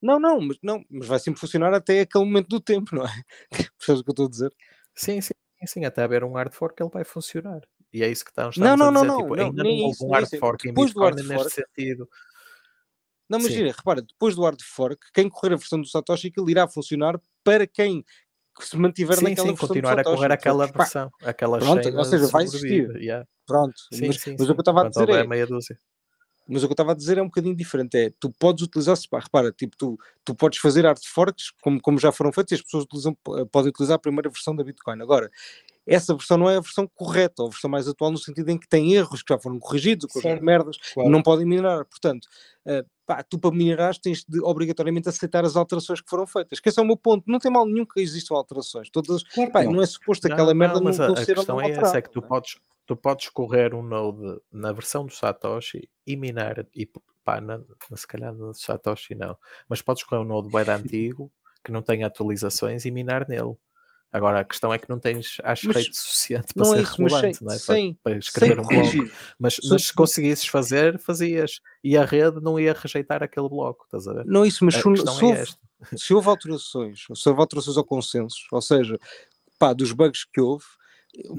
[0.02, 3.24] Não, não, mas, não, mas vai sempre funcionar até aquele momento do tempo, não é?
[3.78, 4.54] Percebes o que eu estou a dizer?
[4.96, 5.34] Sim, sim,
[5.66, 7.62] sim, até haver um hard fork ele vai funcionar.
[7.92, 9.08] E é isso que estamos, estamos não, não, a dizer.
[9.08, 12.10] Não, tipo, não, ainda não houve um hard fork em Bitcoin neste sentido.
[13.30, 16.50] Não, mas gira, repara, depois do hard fork, quem correr a versão do Satoshi, aquilo
[16.50, 18.04] irá funcionar para quem
[18.60, 22.28] se mantiver sim, naquela sim, versão continuar a correr aquela versão, aquela Pronto, ou seja,
[22.28, 22.90] vai existir.
[22.98, 23.26] Yeah.
[23.46, 24.52] Pronto, sim, mas, sim, mas sim.
[24.52, 25.78] o que eu estava a dizer é, meia dúzia.
[26.48, 27.96] Mas o que eu estava a dizer é um bocadinho diferente.
[27.96, 32.12] É, tu podes utilizar, repara, tipo, tu, tu podes fazer art forks, como, como já
[32.12, 33.16] foram feitos, e as pessoas utilizam,
[33.52, 35.00] podem utilizar a primeira versão da Bitcoin.
[35.00, 35.30] Agora,
[35.86, 38.58] essa versão não é a versão correta, ou a versão mais atual, no sentido em
[38.58, 41.10] que tem erros que já foram corrigidos, coisas de merdas, claro.
[41.10, 41.86] não podem minerar.
[41.86, 42.28] Portanto,
[42.66, 46.60] uh, pá, tu para minerar tens de obrigatoriamente aceitar as alterações que foram feitas.
[46.60, 47.24] Que esse é o meu ponto.
[47.26, 48.88] Não tem mal nenhum que existam alterações.
[48.92, 49.72] Todas, claro, pá, não.
[49.72, 49.82] não.
[49.82, 52.12] é suposto não, aquela merda não, mas não a, a questão é essa, é que
[52.12, 56.88] tu podes, tu podes correr um node na versão do Satoshi e minar, e
[57.24, 57.60] pá, na,
[57.96, 59.36] se calhar no Satoshi não,
[59.68, 61.32] mas podes correr um node bem antigo
[61.64, 63.56] que não tem atualizações e minar nele.
[64.12, 67.44] Agora, a questão é que não tens, acho, mas rate suficiente para ser é relevante,
[67.44, 67.58] não é?
[67.60, 69.12] Sem, para, para, escrever um blog.
[69.38, 71.60] Mas, mas se conseguisses fazer, fazias.
[71.84, 74.26] E a rede não ia rejeitar aquele bloco, estás a ver?
[74.26, 75.46] Não, isso, mas se, se, é houve,
[75.96, 78.98] se houve alterações, se houve alterações ao consenso, ou seja,
[79.60, 80.66] pá, dos bugs que houve,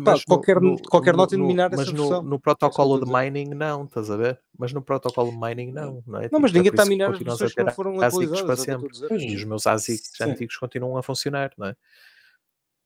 [0.05, 3.85] Pá, qualquer, no, qualquer nota no, eliminar mas essa no, no protocolo de mining não,
[3.85, 4.41] estás a ver?
[4.59, 6.29] Mas no protocolo de mining não, não é?
[6.31, 8.43] Não, mas tipo, ninguém está a minar as versões que não foram atualizadas.
[8.43, 8.89] Para sempre.
[9.25, 10.25] E os meus ASICs Sim.
[10.25, 11.77] antigos continuam a funcionar, não é?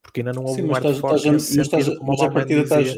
[0.05, 2.95] Porque ainda não houve Sim, um hard fork mas estás, mas a partida estás,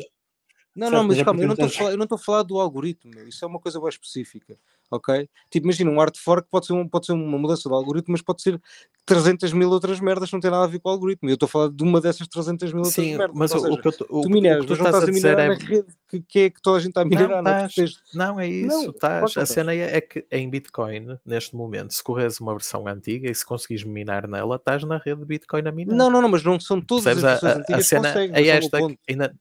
[0.77, 2.61] não, não, mas calma, eu não estou a falar, eu não estou a falar do
[2.61, 3.27] algoritmo, meu.
[3.27, 4.59] isso é uma coisa mais específica,
[4.91, 5.29] ok?
[5.51, 8.23] Tipo, imagina, um hard fork pode ser, um, pode ser uma mudança do algoritmo, mas
[8.23, 8.61] pode ser
[9.07, 11.31] 300 mil outras merdas que não tem nada a ver com o algoritmo.
[11.31, 13.37] Eu estou a falar de uma dessas 300 mil Sim, outras merdas.
[13.37, 15.12] mas o, seja, o que eu o, tu mineras, o que tu não estás a
[15.12, 15.49] minerar é...
[15.49, 17.43] na rede que, que, é que toda a gente está a minerar.
[17.43, 17.69] Não, é?
[17.69, 21.95] tás, não é isso, não, estás, a cena é, é que em Bitcoin, neste momento,
[21.95, 25.69] se corres uma versão antiga e se conseguires minar nela, estás na rede de Bitcoin
[25.69, 25.97] a minar.
[25.97, 28.37] Não, não, não, mas não são todas Percebes as versões a, antigas a cena conseguem,
[28.37, 29.35] é esta, ainda,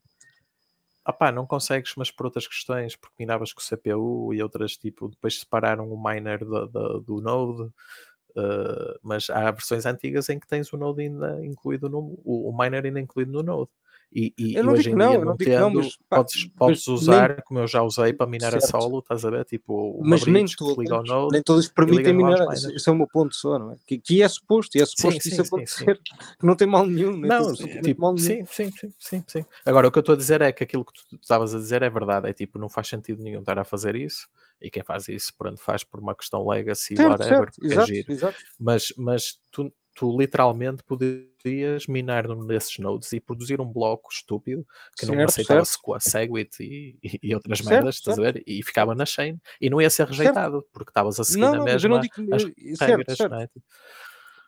[1.05, 4.75] ah pá, não consegues, mas por outras questões, porque minavas com o CPU e outras,
[4.75, 10.39] tipo, depois separaram o miner do, do, do Node, uh, mas há versões antigas em
[10.39, 13.69] que tens o Node ainda incluído no, o, o miner ainda incluído no Node.
[14.11, 16.87] E, e, eu não em dia, não, não tendo, não, mas, pá, podes, podes mas
[16.87, 18.63] usar, nem, como eu já usei, para minar certo.
[18.63, 19.43] a solo, estás a ver?
[19.43, 22.47] Tipo, mas nem, todos, node, nem todos permitem minar.
[22.53, 23.75] Esse é o meu ponto só, não é?
[23.85, 26.67] Que, que é suposto, e é suposto sim, isso sim, acontecer, sim, que não tem
[26.67, 27.17] mal nenhum.
[27.17, 28.45] Não, tipo, mal nenhum.
[28.45, 29.45] Sim, sim, sim, sim, sim.
[29.65, 31.81] Agora, o que eu estou a dizer é que aquilo que tu estavas a dizer
[31.81, 32.29] é verdade.
[32.29, 34.27] É tipo, não faz sentido nenhum estar a fazer isso.
[34.61, 38.11] E quem faz isso, pronto, faz por uma questão legacy, certo, whatever, certo, é exato,
[38.11, 38.37] exato.
[38.57, 44.67] Mas, mas tu tu literalmente poderias minar num desses nodes e produzir um bloco estúpido
[44.97, 48.43] que certo, não aceitava a Segwit e, e, e outras certo, merdas, estás a ver?
[48.45, 51.57] E ficava na chain e não ia ser rejeitado porque estavas a seguir não, na
[51.59, 52.43] não, mesma não digo, as
[52.79, 53.49] regras, certo, é?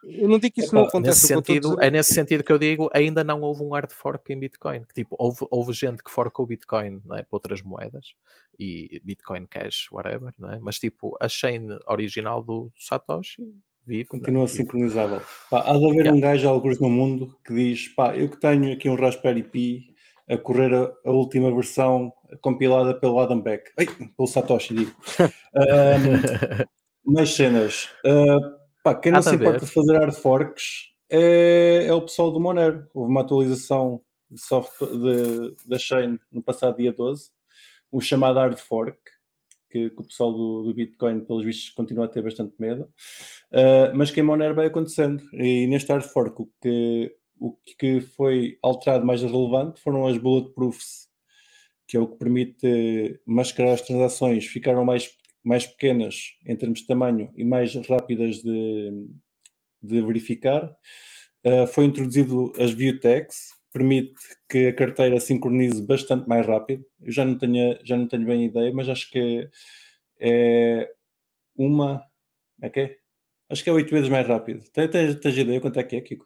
[0.04, 1.22] Eu não digo que isso não acontece.
[1.22, 4.40] Nesse sentido, é nesse sentido que eu digo, ainda não houve um hard fork em
[4.40, 4.86] Bitcoin.
[4.94, 8.14] Tipo, houve, houve gente que forcou Bitcoin é, para outras moedas
[8.60, 10.60] e Bitcoin Cash, whatever, é?
[10.60, 13.42] mas tipo, a chain original do Satoshi
[13.88, 14.06] vive.
[14.06, 14.48] Continua é?
[14.48, 15.22] sincronizável.
[15.50, 16.14] Pá, há de haver yeah.
[16.14, 19.96] um gajo, alguns no mundo, que diz: pá, eu que tenho aqui um Raspberry Pi
[20.30, 24.96] a correr a, a última versão compilada pelo Adam Beck, Ei, pelo Satoshi, digo.
[27.08, 27.90] um, mais cenas.
[28.06, 32.40] Uh, pá, quem não se importa de fazer hard forks é, é, o pessoal do
[32.40, 32.86] Monero.
[32.94, 37.30] Houve uma atualização de software de, da Chain no passado dia 12,
[37.92, 38.98] um chamado hard fork,
[39.70, 42.84] que, que o pessoal do, do, Bitcoin, pelos vistos, continua a ter bastante medo.
[43.52, 45.24] Uh, mas que em Monero vai acontecendo.
[45.34, 51.08] E neste hard fork, o que, o que foi alterado mais relevante foram as bulletproofs,
[51.88, 55.10] que é o que permite mascarar as transações, ficaram mais,
[55.44, 59.08] mais pequenas em termos de tamanho e mais rápidas de,
[59.82, 60.76] de verificar.
[61.46, 64.16] Uh, foi introduzido as tags, permite
[64.50, 66.86] que a carteira sincronize bastante mais rápido.
[67.02, 69.50] Eu já não tenho, já não tenho bem ideia, mas acho que
[70.20, 70.90] é
[71.56, 72.04] uma.
[72.62, 72.98] É que é?
[73.50, 74.64] Acho que é oito vezes mais rápido.
[74.74, 76.26] Tens, tens, tens ideia quanto é que é, Kiko?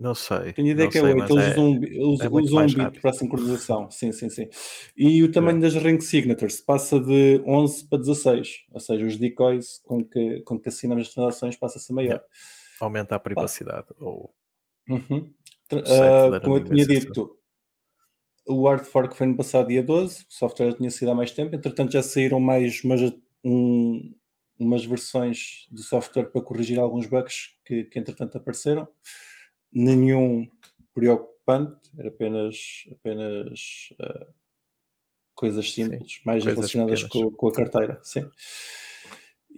[0.00, 0.54] Não sei.
[0.54, 1.14] Tenho ideia que é 8.
[1.14, 3.90] Eles é, usam, eles é usam um bit para a sincronização.
[3.90, 4.48] Sim, sim, sim.
[4.96, 5.60] E o tamanho é.
[5.60, 8.64] das ring signatures passa de 11 para 16.
[8.72, 12.16] Ou seja, os decoys com que, com que assinamos as transações passa-se a maior.
[12.16, 12.24] É.
[12.80, 13.88] Aumenta a privacidade.
[13.98, 14.34] Ou...
[14.88, 15.30] Uhum.
[15.72, 17.38] Uh, como eu tinha dito,
[18.46, 20.22] o hard fork foi no passado dia 12.
[20.22, 21.54] O software tinha sido há mais tempo.
[21.54, 23.00] Entretanto, já saíram mais umas,
[23.44, 24.14] um,
[24.58, 28.88] umas versões do software para corrigir alguns bugs que, que entretanto apareceram
[29.72, 30.48] nenhum
[30.92, 32.56] preocupante, era apenas,
[32.90, 34.26] apenas uh,
[35.34, 38.00] coisas simples, sim, mais coisas relacionadas com, com, a carteira.
[38.02, 38.28] Sim.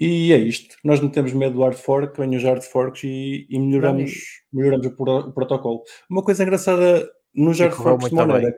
[0.01, 0.77] E é isto.
[0.83, 4.87] Nós não temos medo do hard fork, vem os hard forks e, e melhoramos, melhoramos
[4.87, 5.83] o, o, protocolo.
[6.09, 8.55] Uma coisa engraçada nos hard forks de Monero.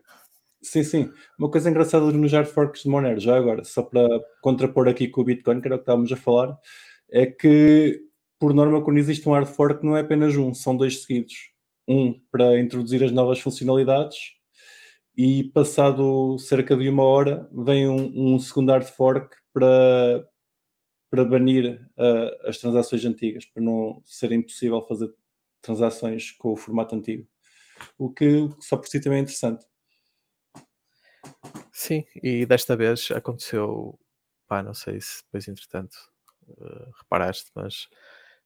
[0.62, 1.10] Sim, sim.
[1.38, 4.08] Uma coisa engraçada nos hard forks de Monero, já agora, só para
[4.40, 6.56] contrapor aqui com o Bitcoin, que era o que estávamos a falar,
[7.10, 8.00] é que
[8.38, 11.50] por norma, quando existe um hard fork, não é apenas um, são dois seguidos.
[11.88, 14.18] Um para introduzir as novas funcionalidades
[15.16, 20.26] e passado cerca de uma hora vem um, um segundo hard fork para,
[21.14, 25.14] para banir uh, as transações antigas, para não ser impossível fazer
[25.62, 27.26] transações com o formato antigo.
[27.96, 29.64] O que só por si também é interessante.
[31.72, 33.98] Sim, e desta vez aconteceu,
[34.46, 35.96] pá, não sei se depois entretanto
[36.48, 37.88] uh, reparaste, mas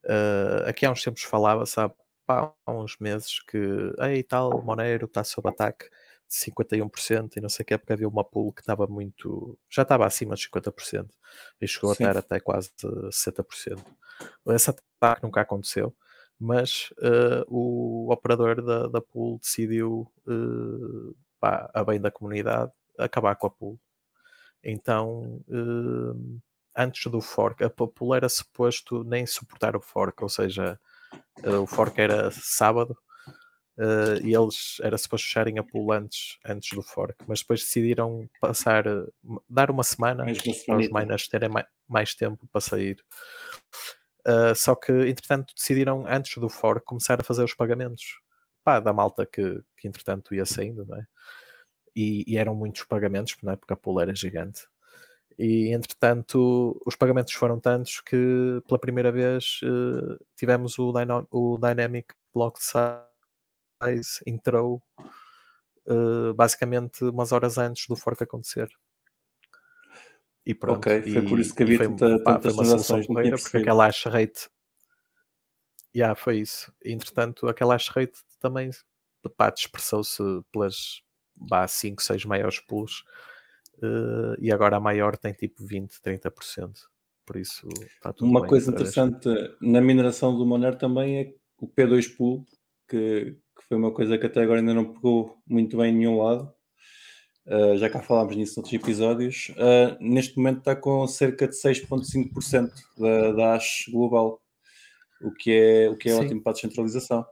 [0.04, 1.94] Uh, aqui há uns tempos falava, sabe,
[2.26, 3.58] pá, há uns meses que,
[3.98, 5.88] ei, tal, Monero está sob ataque
[6.30, 10.06] 51% e não sei o que, porque havia uma pool que estava muito, já estava
[10.06, 11.08] acima de 50%
[11.60, 12.04] e chegou Sim.
[12.04, 13.82] a estar até quase 60%.
[14.48, 15.94] Esse ataque nunca aconteceu,
[16.38, 23.34] mas uh, o operador da, da pool decidiu, uh, pá, a bem da comunidade, acabar
[23.36, 23.80] com a pool.
[24.62, 26.40] Então, uh,
[26.76, 30.78] antes do fork, a Popul era suposto nem suportar o fork, ou seja,
[31.42, 32.96] o fork era sábado
[33.78, 38.28] uh, e eles era suposto fecharem a pool antes, antes do fork, mas depois decidiram
[38.40, 38.84] passar,
[39.48, 40.24] dar uma semana
[40.66, 43.02] para os miners terem mais, mais tempo para sair.
[44.26, 48.20] Uh, só que, entretanto, decidiram antes do fork começar a fazer os pagamentos
[48.62, 51.06] pá, da malta que, que entretanto ia saindo, não é?
[51.96, 53.56] E, e eram muitos pagamentos, não é?
[53.56, 54.66] porque a pool era gigante.
[55.38, 61.56] E entretanto, os pagamentos foram tantos que pela primeira vez uh, tivemos o, Dyno o
[61.58, 63.07] Dynamic Block Size
[64.26, 64.82] entrou
[65.86, 68.68] uh, basicamente umas horas antes do fork acontecer.
[70.44, 70.78] E pronto.
[70.78, 74.04] Ok, foi por isso que havia foi, tanta, pá, tantas transações correira, porque aquela hash
[74.04, 74.48] rate.
[75.94, 76.72] Yeah, foi isso.
[76.84, 78.70] entretanto, aquela hash rate também
[79.54, 81.02] dispersou-se pelas
[81.68, 83.04] 5, 6 maiores pools
[83.82, 86.72] uh, e agora a maior tem tipo 20, 30%.
[87.26, 89.28] Por isso está tudo Uma bem, coisa interessante
[89.60, 92.46] na mineração do Monero também é o P2 Pool,
[92.88, 93.36] que,
[93.68, 96.52] foi uma coisa que até agora ainda não pegou muito bem em nenhum lado.
[97.46, 99.50] Uh, já cá falámos nisso noutros episódios.
[99.50, 104.40] Uh, neste momento está com cerca de 6,5% da, da hash global,
[105.22, 107.24] o que é, o que é ótimo para a descentralização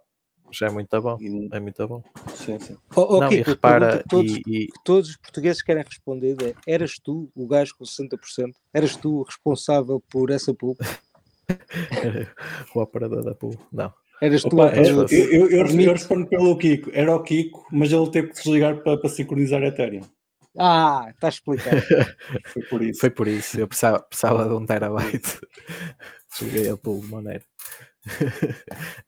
[0.50, 1.16] já é muito bom.
[1.20, 1.48] E...
[1.52, 2.02] É muito bom.
[2.34, 2.76] Sim, sim.
[2.94, 4.68] Oh, oh, não, e repara, todos, e, e...
[4.84, 8.52] todos os portugueses querem responder é, eras tu o gajo com 60%?
[8.72, 10.76] Eras tu o responsável por essa pool?
[12.74, 13.92] o operador da pool, não.
[14.20, 18.10] Eras tu Opa, eu, eu, eu, eu, respondo pelo Kiko, era o Kiko, mas ele
[18.10, 20.02] teve que desligar para, para sincronizar a Ethereum.
[20.58, 21.76] Ah, está explicado.
[22.52, 23.00] Foi por isso.
[23.00, 23.60] Foi por isso.
[23.60, 25.38] Eu precisava, precisava de um terabyte.
[26.32, 27.44] Desliguei a pool de maneira.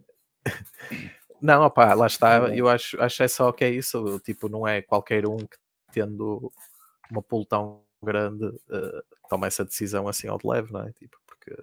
[1.41, 2.55] Não, opá, lá está.
[2.55, 4.21] Eu acho, acho é só que é isso.
[4.25, 5.57] Tipo, não é qualquer um que
[5.93, 6.53] tendo
[7.09, 10.93] uma pool tão grande uh, toma essa decisão assim ao de leve, não é?
[10.93, 11.55] Tipo, porque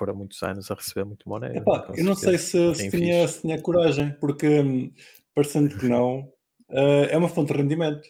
[0.00, 1.58] foram muitos anos a receber muito Monero.
[1.58, 4.90] Epá, eu não sei se, se, tinha, se, tinha, coragem, porque hum,
[5.34, 6.20] parecendo que não,
[6.70, 8.08] uh, é uma fonte de rendimento.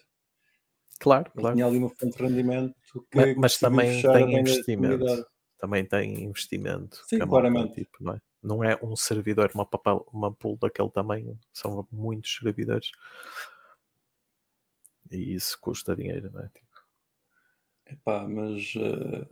[1.00, 1.56] Claro, claro.
[1.56, 2.74] Tinha ali uma fonte de rendimento
[3.10, 5.26] que, mas, mas também tem investimento.
[5.58, 7.02] Também tem investimento.
[7.08, 7.74] Sim, claramente.
[7.74, 8.20] Tipo, não, é?
[8.40, 12.92] não é um servidor, uma, papel, uma pool daquele tamanho, são muitos servidores.
[15.10, 16.48] E isso custa dinheiro, não é?
[16.50, 16.70] Tipo...
[17.86, 19.26] Epá, mas uh,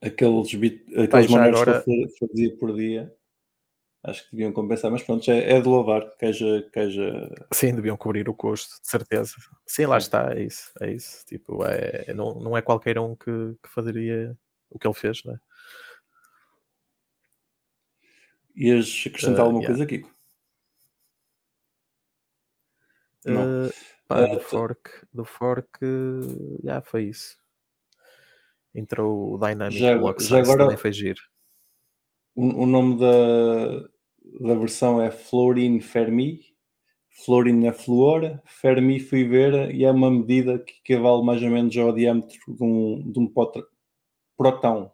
[0.00, 1.82] aqueles, bit, aqueles maneiros agora...
[1.82, 3.14] que eu fazia por dia
[4.02, 7.46] acho que deviam compensar, mas pronto, é, é de louvar que haja, que haja...
[7.52, 9.34] Sim, deviam cobrir o custo, de certeza.
[9.66, 11.24] Sim, lá está, é isso, é isso.
[11.26, 13.30] Tipo, é, não, não é qualquer um que,
[13.62, 14.36] que faria
[14.70, 15.40] o que ele fez, não é?
[18.56, 19.76] Ias acrescentar uh, alguma yeah.
[19.76, 20.14] coisa, Kiko?
[23.26, 23.72] Uh,
[24.08, 25.78] pá, uh, do fork, do fork,
[26.64, 27.39] já foi isso.
[28.74, 31.20] Entrou o Dynamic já, Block já agora, também foi giro.
[32.34, 33.80] O, o nome da,
[34.40, 36.40] da versão é Florin Fermi.
[37.24, 41.76] Florin é fluor, Fermi fui ver e é uma medida que equivale mais ou menos
[41.76, 44.90] ao diâmetro de um, de um próton.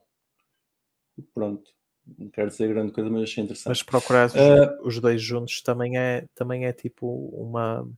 [1.32, 1.70] Pronto,
[2.18, 3.68] não quero dizer grande coisa, mas achei interessante.
[3.68, 7.88] Mas procurar uh, os dois juntos também é, também é tipo uma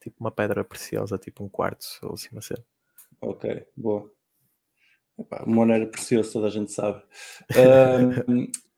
[0.00, 2.54] tipo uma pedra preciosa, tipo um quartzo ou assim assim.
[3.20, 4.10] Ok, boa.
[5.18, 7.02] Epá, o Monero é precioso, toda a gente sabe.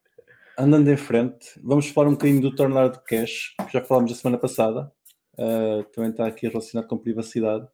[0.59, 4.15] Andando em frente, vamos falar um bocadinho do Tornado de Cash, que já falámos a
[4.15, 4.93] semana passada.
[5.35, 7.67] Uh, também está aqui relacionado com privacidade.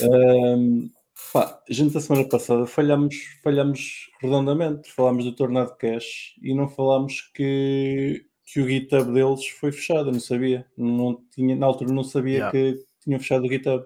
[0.00, 0.90] Uh,
[1.32, 4.90] pá, a gente, a semana passada, falhamos, falhamos redondamente.
[4.92, 10.08] Falámos do Tornado Cash e não falámos que, que o GitHub deles foi fechado.
[10.08, 10.66] Eu não sabia.
[10.76, 12.50] Não tinha, na altura, não sabia yeah.
[12.50, 13.84] que tinham fechado o GitHub.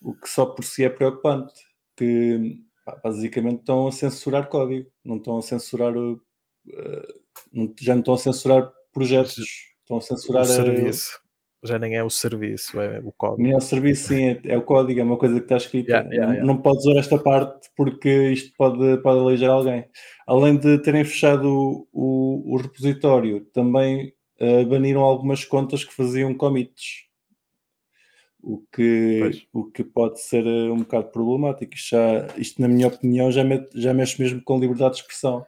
[0.00, 1.52] O que só por si é preocupante.
[1.96, 2.58] Que
[3.02, 6.20] basicamente estão a censurar código, não estão a censurar o,
[7.80, 9.36] já não estão a censurar projetos,
[9.80, 11.24] estão a censurar o serviço.
[11.62, 13.42] Já nem é o serviço, é o código.
[13.42, 15.90] Nem é o serviço, sim, é, é o código, é uma coisa que está escrita.
[15.90, 16.46] Yeah, yeah, yeah.
[16.46, 19.86] Não podes usar esta parte porque isto pode, pode aleijar alguém.
[20.26, 26.34] Além de terem fechado o, o, o repositório, também uh, baniram algumas contas que faziam
[26.34, 27.06] commits.
[28.46, 31.72] O que, o que pode ser eh, um bocado problemático.
[31.72, 33.42] Isto, já, isto na minha opinião, já,
[33.74, 35.46] já mexe mesmo com liberdade de expressão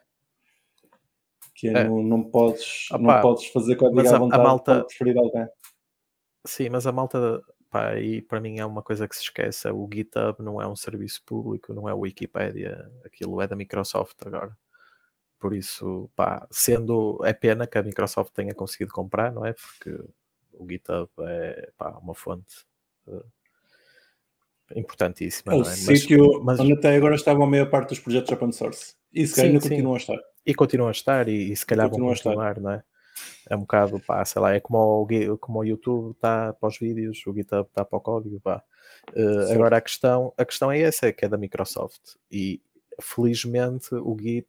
[1.56, 1.84] que é, é.
[1.88, 4.84] Não, não, podes, Opa, não podes fazer código à vontade a malta...
[4.84, 5.48] preferir alguém.
[6.46, 9.88] Sim, mas a malta, pá, e para mim é uma coisa que se esquece, o
[9.92, 14.56] GitHub não é um serviço público, não é o Wikipedia, aquilo é da Microsoft agora.
[15.38, 19.54] Por isso, pá, sendo, é pena que a Microsoft tenha conseguido comprar, não é?
[19.54, 19.90] Porque
[20.52, 22.66] o GitHub é, pá, uma fonte
[24.74, 25.52] importantíssima.
[25.52, 25.64] É o é?
[25.64, 28.94] sítio mas, onde até agora estavam a maior parte dos projetos open source.
[29.12, 30.18] E se ainda continuam a estar.
[30.44, 32.82] E continuam a estar, e, e se calhar vão continuar, não é?
[33.48, 36.78] É um bocado, pá, sei lá, é como o, como o YouTube está para os
[36.78, 38.62] vídeos, o GitHub está para o código, pá.
[39.14, 42.16] Uh, agora a questão, a questão é essa, que é da Microsoft.
[42.30, 42.60] E
[43.00, 44.48] felizmente o Git,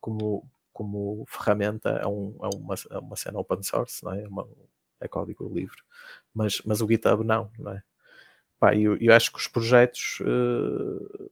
[0.00, 4.22] como, como ferramenta, é, um, é, uma, é uma cena open source, não é?
[4.22, 4.48] É, uma,
[5.00, 5.78] é código livre.
[6.34, 7.82] Mas, mas o GitHub não, não é?
[8.58, 11.30] Pá, eu, eu acho que os projetos uh,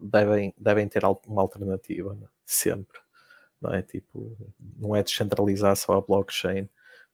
[0.00, 2.26] devem, devem ter uma alternativa, é?
[2.44, 2.98] sempre
[3.60, 3.82] não é?
[3.82, 4.36] Tipo,
[4.78, 6.68] não é descentralizar só a blockchain,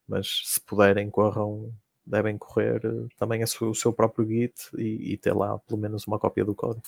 [0.07, 1.73] mas se puderem, corram,
[2.05, 6.05] devem correr eh, também su, o seu próprio Git e, e, ter lá pelo menos
[6.05, 6.85] uma cópia do código.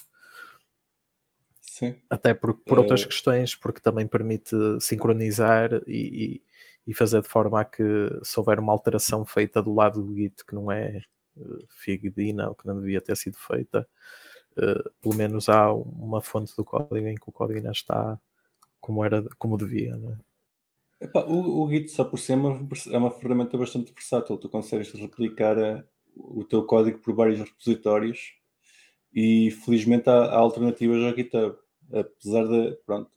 [1.62, 1.96] Sim.
[2.10, 3.06] Até por, por outras é...
[3.06, 6.42] questões, porque também permite sincronizar e,
[6.88, 7.84] e, e, fazer de forma a que
[8.24, 11.02] se houver uma alteração feita do lado do Git que não é
[11.70, 13.88] fidedigna ou que não devia ter sido feita,
[14.58, 18.20] uh, pelo menos há uma fonte do código em que o código ainda está
[18.80, 19.96] como, era, como devia.
[19.98, 20.18] Né?
[21.02, 24.38] Epá, o, o Git só por si é uma, é uma ferramenta bastante versátil.
[24.38, 25.84] Tu consegues replicar a, eh,
[26.16, 28.34] o teu código por vários repositórios
[29.14, 31.58] e felizmente há, há alternativas ao GitHub.
[31.92, 33.12] Apesar de, pronto,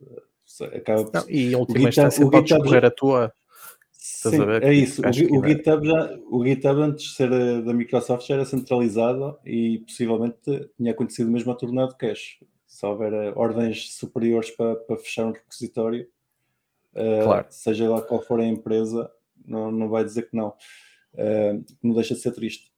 [0.74, 1.14] acaba por...
[1.14, 3.32] Não, e em última instância podes GitHub correr a tua...
[4.08, 5.02] Sim, é isso.
[5.02, 9.38] O, o, GitHub já, o GitHub antes de ser eh, da Microsoft já era centralizado
[9.44, 14.96] e possivelmente tinha acontecido mesmo a tornado cache se houver uh, ordens superiores para, para
[14.98, 16.06] fechar um repositório,
[16.94, 17.46] uh, claro.
[17.50, 19.10] seja lá qual for a empresa,
[19.44, 20.48] não, não vai dizer que não.
[21.14, 22.70] Uh, não deixa de ser triste.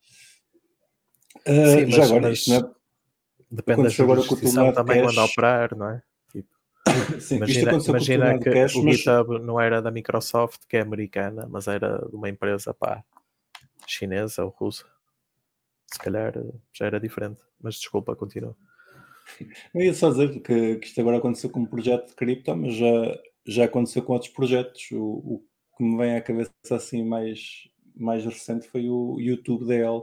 [1.46, 2.70] Sim, já mas, agora, mas isto, não é?
[3.50, 6.02] Depende da jurisdição também quando operar, não é?
[7.20, 11.68] Sim, Imagina, que cash, o mas GitHub não era da Microsoft, que é americana, mas
[11.68, 13.04] era de uma empresa pá,
[13.86, 14.86] chinesa ou russa.
[15.86, 17.42] Se calhar eh, já era diferente.
[17.60, 18.56] Mas desculpa, continua.
[19.74, 22.74] eu ia só dizer que, que isto agora aconteceu com um projeto de cripto, mas
[22.74, 24.90] já, já aconteceu com outros projetos.
[24.92, 25.44] O, o
[25.76, 30.02] que me vem à cabeça assim mais, mais recente foi o YouTube DL,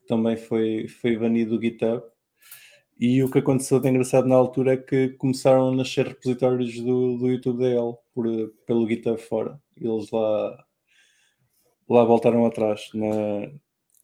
[0.00, 2.02] que também foi, foi banido do GitHub.
[2.98, 7.16] E o que aconteceu de engraçado na altura é que começaram a nascer repositórios do,
[7.16, 8.26] do YouTube DL por,
[8.66, 9.60] pelo GitHub fora.
[9.76, 10.64] Eles lá,
[11.88, 13.52] lá voltaram atrás na,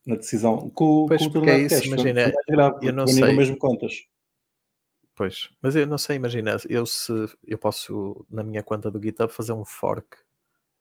[0.07, 0.71] na decisão.
[0.71, 3.33] Com, Pois, com o é isso, imagina, grave, eu não sei.
[3.33, 4.07] mesmo contas.
[5.17, 7.13] Pois, mas eu não sei, imagina, eu se
[7.47, 10.17] eu posso na minha conta do GitHub fazer um fork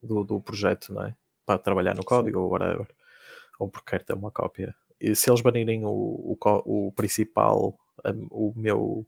[0.02, 1.16] do, do projeto, não é?
[1.46, 2.88] Para trabalhar no código ou whatever,
[3.60, 4.76] ou porque quero ter uma cópia.
[5.00, 7.78] E se eles banirem o, o, o principal,
[8.30, 9.06] o meu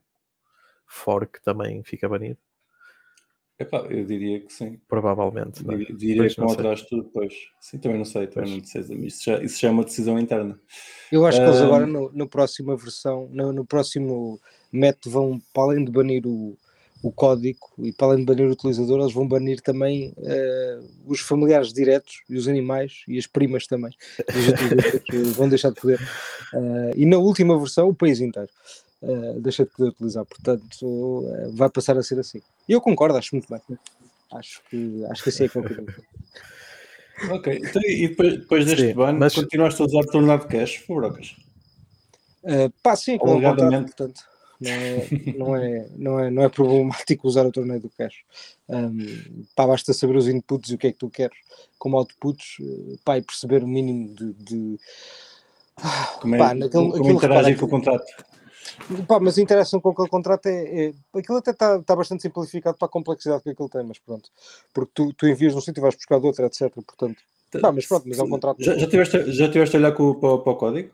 [0.88, 2.38] fork também fica banido?
[3.58, 4.80] Epá, eu diria que sim.
[4.88, 5.78] Provavelmente, não é?
[5.78, 6.64] Diria, diria Pois, que não vão sei.
[6.64, 7.34] atrás de tudo depois.
[7.62, 8.74] Sim, também não sei, também Pois.
[8.76, 8.98] não sei.
[9.08, 10.60] Isso já, isso já é uma decisão interna.
[11.12, 14.40] Eu acho que eles agora no, no próxima versão, no, no próximo
[14.72, 16.58] método vão, para além de banir o,
[17.02, 21.22] o código e para além de banir o utilizador, eles vão banir também eh, os
[21.22, 23.92] familiares diretos e os animais e as primas também.
[25.36, 26.02] Vão deixar de poder.
[26.54, 28.50] Eh, e na última versão, o país inteiro
[29.08, 30.26] eh, deixa de poder utilizar.
[30.26, 32.42] Portanto, eh, vai passar a ser assim.
[32.68, 33.62] E eu concordo, acho muito bem.
[34.34, 35.50] Acho que, acho que assim é.
[37.32, 41.36] Ok, então, e depois, depois deste Sim, ban, mas- continuaste a usar Tornado Cash, Brocas?
[42.44, 43.86] Uh, pá, sim, com um Alegadamente.
[43.96, 44.22] portanto,
[44.60, 48.16] não é, não, é, não, é, não é problemático usar o torneio do cash.
[48.68, 51.38] Um, pá, basta saber os inputs e o que é que tu queres
[51.80, 52.58] como outputs,
[53.06, 54.34] pá, e perceber o mínimo de.
[54.34, 54.80] de-
[56.22, 58.06] Como, é, Pá, naquele- como aquilo, interagir repara, com o contrato?
[59.08, 60.88] Pá, mas a interação com aquele contrato é.
[60.88, 64.30] é aquilo até está tá bastante simplificado para a complexidade que aquilo tem, mas pronto.
[64.74, 66.72] Porque tu, tu envias num sítio e vais buscar de outro, etc.
[66.74, 67.18] Portanto,
[67.62, 68.64] pá, mas pronto, mas é um contrato.
[68.64, 70.90] Já, já, tiveste, já tiveste a olhar com, para, o- para o código?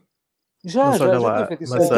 [0.64, 1.74] Já, Mas já, já lá, tinha feito isso.
[1.76, 1.90] mas,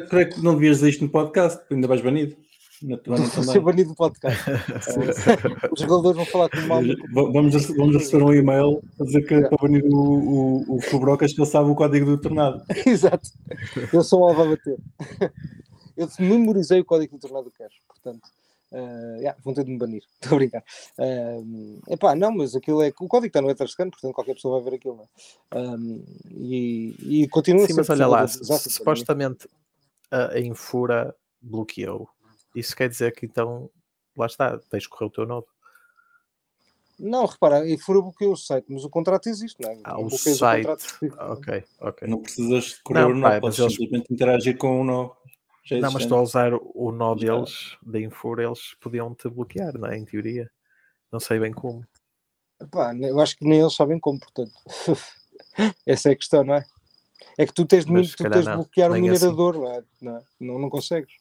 [0.00, 2.36] que creio que não devias dizer isto no podcast, ainda vais banido.
[2.82, 3.52] Na tua Vou também.
[3.52, 4.42] ser banido do podcast.
[5.72, 6.82] Os reguladores vão falar com o mal.
[7.32, 10.98] Vamos, vamos receber um e-mail a dizer que é para banir o, o, o, o
[10.98, 12.62] Brocas que ele sabe o código do tornado.
[12.84, 13.30] Exato.
[13.92, 14.78] Eu sou um alvo a bater.
[15.96, 18.28] Eu memorizei o código do tornado do cash, portanto,
[18.72, 20.02] eh, yeah, vão ter de me banir.
[20.20, 20.64] Estou a brincar.
[20.98, 22.88] Uh, epá, não, mas aquilo é.
[22.88, 24.96] O código está no Etherscan, portanto qualquer pessoa vai ver aquilo.
[24.96, 25.76] Não é?
[25.76, 29.46] Um, e, e continua Sim, a ser mas olha lá, supostamente
[30.10, 32.08] a, a Infura bloqueou.
[32.54, 33.70] Isso quer dizer que então,
[34.16, 35.46] lá está, tens de correr o teu nodo.
[36.98, 39.78] Não, repara, e fura bloqueou o site, mas o contrato existe, não é?
[39.82, 40.68] Ah, o site.
[40.68, 41.16] específico.
[41.18, 42.08] Ok, ok.
[42.08, 44.84] Não precisas de correr Não, o nó, pai, podes mas eles- simplesmente interagir com o
[44.84, 45.10] nó.
[45.64, 49.76] Já Não, mas estou a usar o nó deles, da Infura, eles podiam te bloquear,
[49.78, 49.96] não é?
[49.96, 50.50] Em teoria.
[51.10, 51.84] Não sei bem como.
[52.60, 54.52] Epá, eu acho que nem eles sabem como, portanto.
[55.86, 56.64] Essa é a questão, não é?
[57.38, 59.26] É que tu tens de, tu tens de bloquear o nem assim.
[59.26, 59.84] minerador, não é?
[60.00, 60.22] Não, é?
[60.40, 61.12] não, não consegues.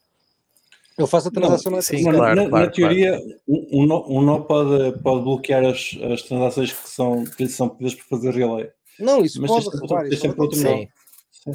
[0.97, 3.85] Ele faz a Não, transação na sim, Não, claro, na, na claro, teoria, um, um
[3.85, 7.95] nó, um nó pode, pode bloquear as, as transações que, são, que lhe são pedidas
[7.95, 8.69] para fazer relay.
[8.99, 10.89] Não, isso Mas pode, tens sempre repara, outro- sempre outro acontecer,
[11.31, 11.53] Sim,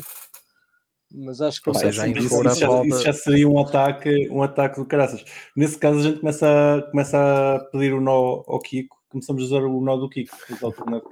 [1.14, 4.29] mas acho que Ou seja, assim, Isso, isso já, pode- isso já seria um ataque,
[4.31, 5.25] um ataque do caraças.
[5.55, 6.46] Nesse caso, a gente começa
[6.77, 8.96] a, começa a pedir o nó ao Kiko.
[9.09, 10.35] Começamos a usar o nó do Kiko.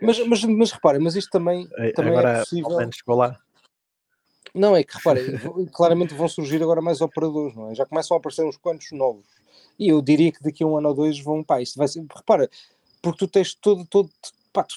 [0.02, 2.70] mas, mas, mas reparem, mas isto também, Eh, também é agora possível.
[2.72, 3.38] ao menos chegou lá.
[4.54, 5.24] Não, é que reparem,
[5.72, 7.74] claramente vão surgir agora mais operadores, não é?
[7.74, 9.26] Já começam a aparecer uns quantos novos.
[9.78, 12.04] E eu diria que daqui a um ano ou dois vão, pá, isto vai ser.
[12.14, 12.48] Repara,
[13.02, 14.08] porque tu tens todo, todo
[14.52, 14.76] pá, tu,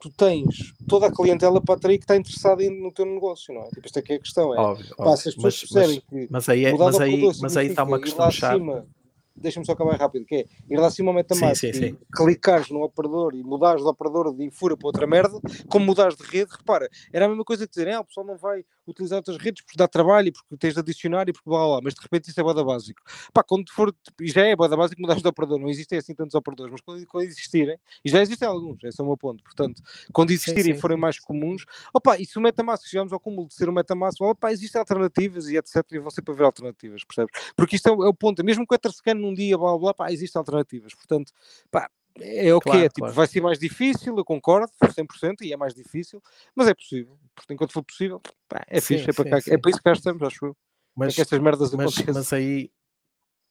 [0.00, 3.68] tu tens toda a clientela para atrair que está interessada no teu negócio, não é?
[3.68, 4.58] Tipo, isto aqui é a questão, é.
[4.60, 5.32] Óbvio, Pá, óbvio.
[5.36, 8.56] Mas, mas, que mas aí, é- mas aí, mas aí está uma questão chave.
[8.56, 8.86] acima,
[9.34, 11.98] deixa-me só acabar rápido, que é ir lá acima ao Metamask Sim, sim, sim.
[12.14, 16.24] clicares no operador e mudares de operador de Infura para outra merda, como mudares de
[16.24, 19.36] rede, repara, era a mesma coisa que dizerem, ah, o pessoal não vai utilizar outras
[19.36, 22.00] redes porque dá trabalho e porque tens de adicionar e porque blá blá, mas de
[22.02, 23.00] repente isso é boda básico.
[23.32, 26.34] Pá, quando for, e já é boda básico mudares de operador, não existem assim tantos
[26.34, 29.80] operadores, mas quando, quando existirem, e já existem alguns, esse é o meu ponto, portanto,
[30.12, 31.64] quando existirem e forem mais comuns,
[31.94, 35.46] opa, e se o Metamask chegamos ao cúmulo de ser o Metamask, opa, existem alternativas
[35.48, 37.32] e etc, e vão sempre haver alternativas, percebes?
[37.56, 39.94] Porque isto é, o- é o ponto, mesmo que o Etherscan num dia, blá blá,
[39.94, 41.32] pá, existem alternativas, portanto,
[41.70, 41.88] pá,
[42.20, 45.74] é o que é, tipo, vai ser mais difícil, eu concordo, 100%, e é mais
[45.74, 46.22] difícil,
[46.54, 49.58] mas é possível, porque enquanto for possível, pá, é Sim, fixe, é para, cá, é
[49.58, 50.54] para isso que cá estamos, acho eu, é
[50.96, 52.70] Mas, que estas merdas mas, mas aí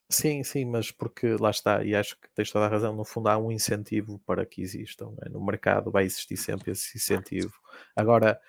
[0.09, 3.29] sim, sim, mas porque lá está, e acho que tens toda a razão, no fundo
[3.29, 5.29] há um incentivo para que existam, é?
[5.29, 7.53] no mercado vai existir sempre esse incentivo.
[7.95, 8.39] Agora,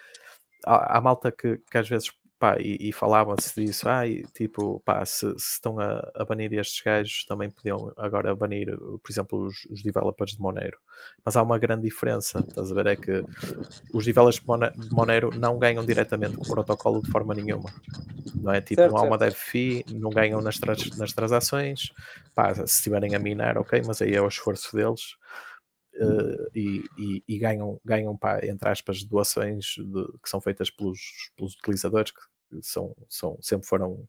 [0.67, 2.13] há, há malta que, que às vezes
[2.43, 6.53] pá, e, e falava-se disso, ah, e, tipo, pá, se, se estão a, a, banir
[6.55, 10.77] estes gajos, também podiam agora banir, por exemplo, os, os, developers de Monero.
[11.25, 12.87] Mas há uma grande diferença, estás a ver?
[12.89, 13.25] É que
[13.95, 14.41] os developers
[14.75, 17.73] de Monero não ganham diretamente com o protocolo de forma nenhuma.
[18.35, 20.59] Não é tipo, certo, não há uma dev fee, não ganham nas,
[20.99, 21.93] nas transações,
[22.35, 25.15] pá, se estiverem a minar, ok, mas aí é o esforço deles.
[25.95, 31.31] Uh, e, e, e, ganham, ganham pá, entre aspas, doações de, que são feitas pelos,
[31.37, 32.32] pelos utilizadores, que
[32.63, 34.09] são, são, sempre foram.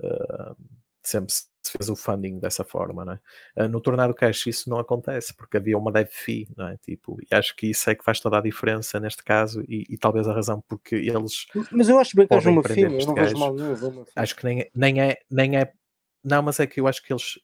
[0.00, 0.56] Uh,
[1.02, 3.20] sempre se fez o funding dessa forma,
[3.56, 3.64] é?
[3.64, 6.76] Uh, no Tornado Cash isso não acontece porque havia uma dev fee, não é?
[6.78, 9.96] Tipo, e acho que isso é que faz toda a diferença neste caso e, e
[9.96, 11.46] talvez a razão porque eles.
[11.70, 14.04] Mas eu acho bem que haja uma fee, eu não vejo mal nenhum.
[14.16, 15.72] Acho que nem, nem, é, nem é.
[16.24, 17.38] Não, mas é que eu acho que eles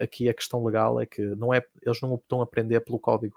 [0.00, 3.36] aqui a questão legal é que não é, eles não estão a aprender pelo código.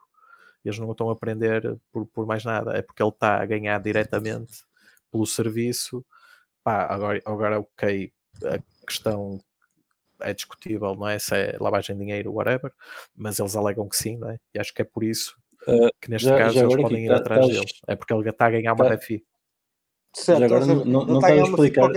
[0.64, 3.80] Eles não estão a aprender por, por mais nada, é porque ele está a ganhar
[3.80, 4.64] diretamente
[5.12, 6.06] pelo serviço.
[6.64, 8.12] Pá, agora, agora, ok,
[8.44, 9.40] a questão
[10.22, 11.20] é discutível, não é?
[11.20, 12.72] Se é lavagem de dinheiro, whatever,
[13.16, 14.38] mas eles alegam que sim, não é?
[14.54, 15.36] E acho que é por isso
[15.68, 17.72] uh, que neste já, caso já eles podem ir tá, atrás tá, deles.
[17.88, 19.26] É porque ele está a ganhar uma tá, DFI.
[20.14, 21.90] Certo, já agora não, não, não está a explicar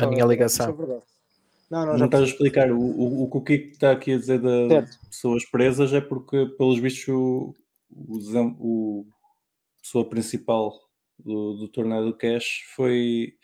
[0.00, 0.70] a minha ligação.
[0.70, 1.18] É
[1.70, 2.72] não, não, não estás a explicar.
[2.72, 4.98] O, o, o que o Kiko está aqui a dizer de certo.
[5.06, 7.54] pessoas presas é porque, pelos vistos, o,
[7.90, 8.18] o,
[8.58, 9.06] o
[9.82, 10.72] pessoa principal
[11.18, 13.34] do, do torneio do Cash foi,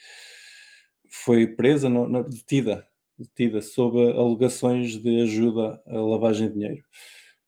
[1.11, 2.87] foi presa, não, não, detida,
[3.19, 6.85] detida sob alegações de ajuda à lavagem de dinheiro.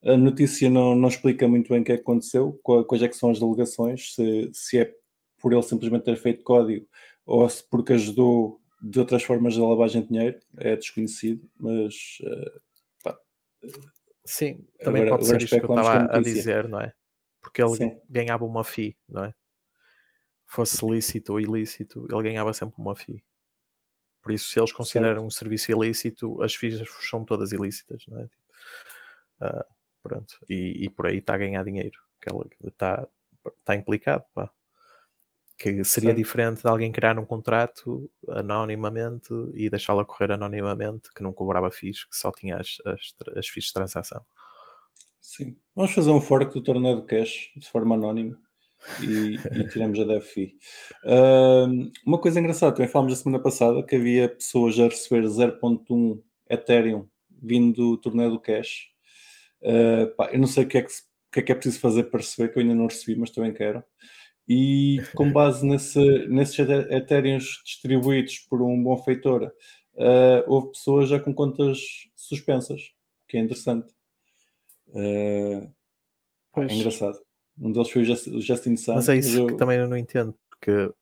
[0.05, 3.17] A notícia não, não explica muito bem o que é que aconteceu, quais é que
[3.17, 4.95] são as alegações, se, se é
[5.39, 6.87] por ele simplesmente ter feito código
[7.25, 12.61] ou se porque ajudou de outras formas de lavagem de dinheiro, é desconhecido, mas uh,
[13.03, 13.19] pá,
[14.25, 16.93] Sim, também agora, pode ser isto que eu estava a dizer, não é?
[17.41, 18.01] Porque ele Sim.
[18.09, 19.35] ganhava uma FII, não é?
[20.47, 23.23] Fosse lícito ou ilícito, ele ganhava sempre uma FII.
[24.23, 25.27] Por isso, se eles consideram certo.
[25.27, 28.25] um serviço ilícito, as FIIs são todas ilícitas, não é?
[29.41, 29.65] Uh,
[30.03, 30.35] pronto.
[30.49, 31.99] E, e, por aí está a ganhar dinheiro.
[32.65, 33.07] Está,
[33.61, 34.51] está implicado, pá.
[35.59, 36.17] Que seria certo.
[36.17, 42.05] diferente de alguém criar um contrato anonimamente e deixá-la correr anonimamente, que não cobrava FIIs,
[42.05, 44.25] que só tinha as, as, as FIIs de transação.
[45.21, 45.57] Sim.
[45.75, 48.39] Vamos fazer um fork do torneio de cash de forma anónima
[49.03, 50.57] e, e tiramos a DFI.
[51.05, 56.21] Uh, uma coisa engraçada, também falámos a semana passada que havia pessoas a receber 0.1
[56.49, 57.09] Ethereum
[57.43, 58.89] vindo do torneio do Cash.
[59.61, 61.81] Uh, pá, eu não sei o que, é que, o que, é que é preciso
[61.81, 63.83] fazer para receber, que eu ainda não recebi, mas também quero.
[64.49, 69.53] E com base nesse, nesses Ethereums distribuídos por um bom feitor,
[69.95, 71.79] uh, houve pessoas já com contas
[72.15, 72.93] suspensas,
[73.29, 73.93] que é interessante.
[74.89, 75.69] Uh,
[76.57, 77.26] é engraçado.
[77.59, 78.95] Um deles foi o Justin Sun.
[78.95, 79.47] Mas é isso eu...
[79.47, 80.93] que também eu não entendo, porque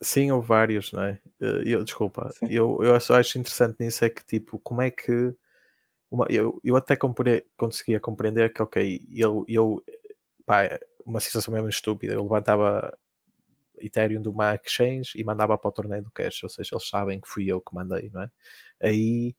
[0.00, 1.18] sim, houve vários, não é?
[1.40, 5.34] Eh, eu, desculpa, eu, eu só acho interessante nisso é que tipo, como é que
[6.10, 9.82] uma, eu, eu até compre, conseguia compreender que ok, eu, eu
[10.44, 12.96] pá, uma situação mesmo estúpida, eu levantava
[13.78, 17.20] Ethereum do uma exchange e mandava para o torneio do cash, ou seja, eles sabem
[17.20, 18.30] que fui eu que mandei, não é?
[18.80, 19.34] Aí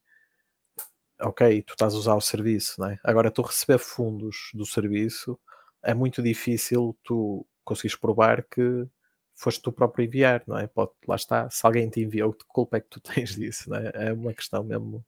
[1.21, 2.99] ok, tu estás a usar o serviço, não é?
[3.03, 5.39] Agora, tu receber fundos do serviço,
[5.83, 8.87] é muito difícil tu conseguires provar que
[9.35, 10.67] foste tu próprio enviar, não é?
[10.67, 13.77] Pode, lá está, se alguém te enviou, que culpa é que tu tens disso, não
[13.77, 13.91] é?
[13.93, 15.05] É uma questão mesmo.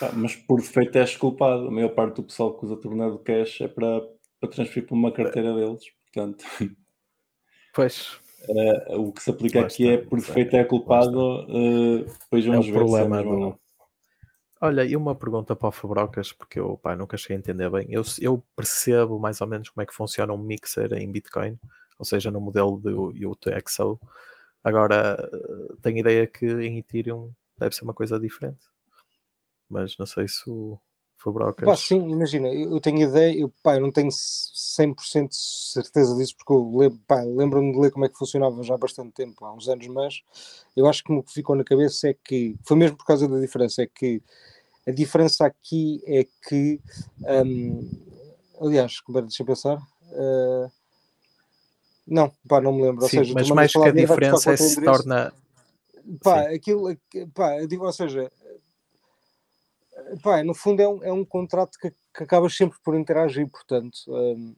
[0.00, 1.68] Ah, mas por defeito és culpado.
[1.68, 4.02] A maior parte do pessoal que usa tornado cash é para,
[4.40, 6.44] para transferir para uma carteira deles, portanto.
[7.74, 8.18] Pois.
[8.48, 12.66] Uh, o que se aplica aqui está, é por defeito é culpado, uh, depois vamos
[12.66, 13.60] é ver problema se é do,
[14.60, 17.86] Olha, e uma pergunta para o Fabrocas, porque eu pá, nunca cheguei a entender bem.
[17.90, 21.58] Eu, eu percebo mais ou menos como é que funciona um mixer em Bitcoin,
[21.98, 24.00] ou seja, no modelo do UTXO.
[24.64, 25.16] Agora,
[25.82, 28.66] tenho ideia que em Ethereum deve ser uma coisa diferente.
[29.68, 30.78] Mas não sei se o
[31.18, 31.66] Fabrocas.
[31.66, 36.36] Pá, sim, imagina, eu tenho ideia, eu, pá, eu não tenho 100% de certeza disso,
[36.36, 39.68] porque eu lembro-me de ler como é que funcionava já há bastante tempo, há uns
[39.68, 40.22] anos, mas
[40.76, 43.40] eu acho que o que ficou na cabeça é que, foi mesmo por causa da
[43.40, 44.22] diferença, é que
[44.86, 46.80] a diferença aqui é que,
[47.44, 47.90] um,
[48.60, 49.76] aliás, deixa eu pensar.
[50.12, 50.70] Uh,
[52.06, 53.00] não, pá, não me lembro.
[53.08, 55.32] Sim, ou seja, mas mais que a diferença é se torna.
[56.22, 56.54] Pá, Sim.
[56.54, 56.96] aquilo,
[57.34, 58.30] pá, eu digo, ou seja,
[60.22, 63.98] pá, no fundo é um, é um contrato que, que acabas sempre por interagir, portanto.
[64.08, 64.54] Um,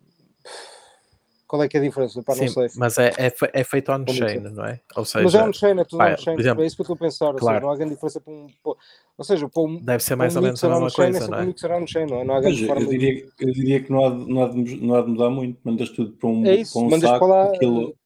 [1.49, 2.23] qual é que é a diferença?
[2.23, 2.69] Pá, Sim, não sei.
[2.77, 4.81] Mas é, é, é feito on-chain, não é?
[4.95, 6.37] Ou seja, mas é on-chain, é tudo on-chain.
[6.37, 7.35] É isso que eu estou a pensar.
[7.35, 7.41] Claro.
[7.41, 8.47] Seja, não há grande diferença para um.
[8.63, 8.73] Para,
[9.17, 9.81] ou seja, para um.
[9.83, 11.43] Deve ser mais um ou menos a mesma coisa, é não é?
[11.43, 12.25] Um mixer on-chain, não é?
[12.25, 14.95] Não há grande forma eu, diria, eu diria que não há, não, há de, não
[14.95, 15.59] há de mudar muito.
[15.65, 17.27] Mandas tudo para um, é isso, para um mandas saco.
[17.27, 17.98] Para lá, aquilo...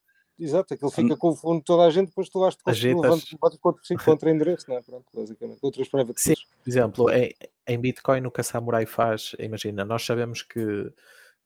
[0.42, 3.24] exato, aquilo fica com o fundo toda a gente, depois tu vais Agitas.
[3.60, 4.82] contra, contra endereço, não é?
[4.82, 7.34] Pronto, basicamente, outras private Sim, por exemplo, em,
[7.66, 10.92] em Bitcoin o que a Samurai faz, imagina, nós sabemos que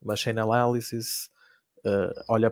[0.01, 1.31] uma chain analysis
[1.79, 2.51] uh, olha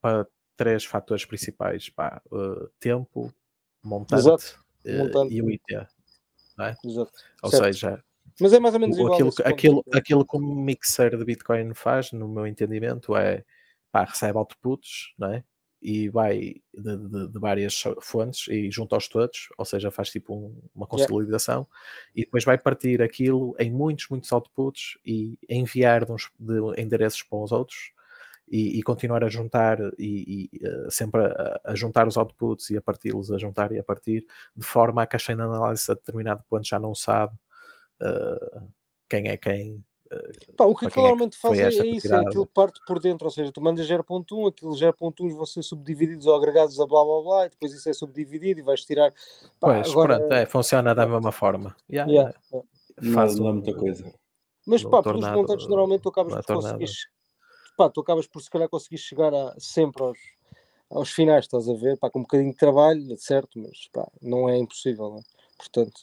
[0.00, 0.26] para
[0.56, 3.32] três fatores principais, pá, uh, tempo,
[3.82, 4.54] montante,
[4.86, 5.34] uh, montante.
[5.34, 5.86] e o IT.
[6.84, 7.12] Exato.
[7.42, 7.64] Ou Certo.
[7.64, 8.04] seja,
[8.40, 9.14] Mas é mais ou menos o- igual.
[9.14, 9.46] aquilo, ponto.
[9.46, 13.44] aquilo, aquilo que um mixer de Bitcoin faz, no meu entendimento, é
[13.92, 15.44] pá, recebe outputs não é?
[15.82, 20.60] E vai de, de- de várias fontes e junta-os todos, ou seja, faz tipo um-
[20.74, 21.66] uma consolidação
[22.14, 27.22] e depois vai partir aquilo em muitos, muitos outputs e enviar de, uns, de endereços
[27.22, 27.92] para os outros
[28.48, 32.76] e, e continuar a juntar e, e, eh, sempre a, a juntar os outputs e
[32.76, 34.24] a parti-los, a juntar e a partir,
[34.56, 37.36] de forma a que a chain analysis a determinado ponto já não sabe
[38.00, 38.60] eh,
[39.08, 39.84] quem é quem.
[40.56, 42.80] Pá, o que aquilo quem é normalmente faz é, é isso, é aquilo que parte
[42.86, 46.86] por dentro, ou seja, tu mandas 0.1, aqueles 0.1 vão ser subdivididos ou agregados a
[46.86, 49.10] blá blá blá, e depois isso é subdividido e vais tirar.
[49.60, 51.76] Pá, Pois, agora, pronto, é, funciona da mesma forma.
[51.90, 52.34] Yeah, yeah,
[53.12, 54.14] Faz não é muita coisa.
[54.66, 56.90] Mas no pá, pelos tornado, montantes normalmente tu acabas na por conseguir.
[57.76, 60.18] Pá, tu acabas por se calhar conseguir chegar a, sempre aos,
[60.90, 61.98] aos finais, estás a ver?
[61.98, 65.22] Pá, com um bocadinho de trabalho, certo, mas pá, não é impossível, não é?
[65.58, 66.00] Portanto.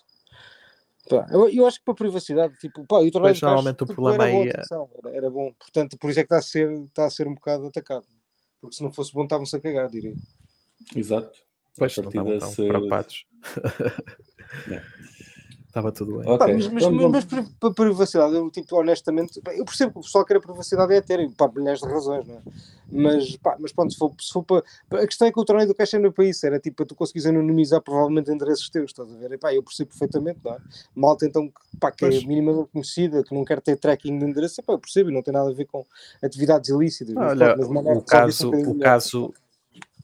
[1.10, 3.42] Pá, eu, eu acho que para a privacidade, tipo, pá, e o tornado Pois, de
[3.42, 5.54] caixa, normalmente o tipo, problema era bom, aí é- atenção, era, era bom.
[5.60, 8.06] Portanto, por isso é que está a ser, está a ser um bocado atacado.
[8.62, 10.16] Porque se não fosse bom, estavam-se a cagar, diria.
[10.96, 11.32] Exato.
[11.78, 13.26] Pois, A não estavam tão desse- preocupados.
[15.68, 16.30] Estava tudo bem.
[16.30, 20.00] Ok, Pá, mas, mas, então mas, mas para privacidade, eu, tipo, honestamente, eu percebo que
[20.00, 22.42] o pessoal quer a privacidade é ter, pá, milhares de razões, não é?
[22.94, 24.64] Mas, pá, mas pronto, se for, se for para.
[25.02, 27.26] A questão é que o torneio do caixa no país era tipo para tu conseguires
[27.26, 29.32] anonimizar provavelmente endereços teus, estás a ver?
[29.32, 30.58] E, pá, eu percebo perfeitamente, não é?
[30.96, 32.24] Malta então pá, que é Pois.
[32.26, 35.34] minimamente conhecida, que não quer ter tracking de endereço, pá, eu percebo, e não tem
[35.34, 35.86] nada a ver com
[36.22, 37.14] atividades ilícitas.
[37.16, 39.34] mas, Olha, pronto, mas mandar o caso, um bocadinho o, caso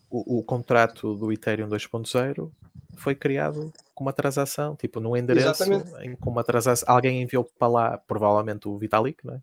[0.10, 2.52] o, o contrato do Ethereum 2.0
[2.96, 5.64] foi criado com uma transação, tipo num endereço
[6.02, 9.42] em, com uma transação, alguém enviou para lá, provavelmente o Vitalik, né?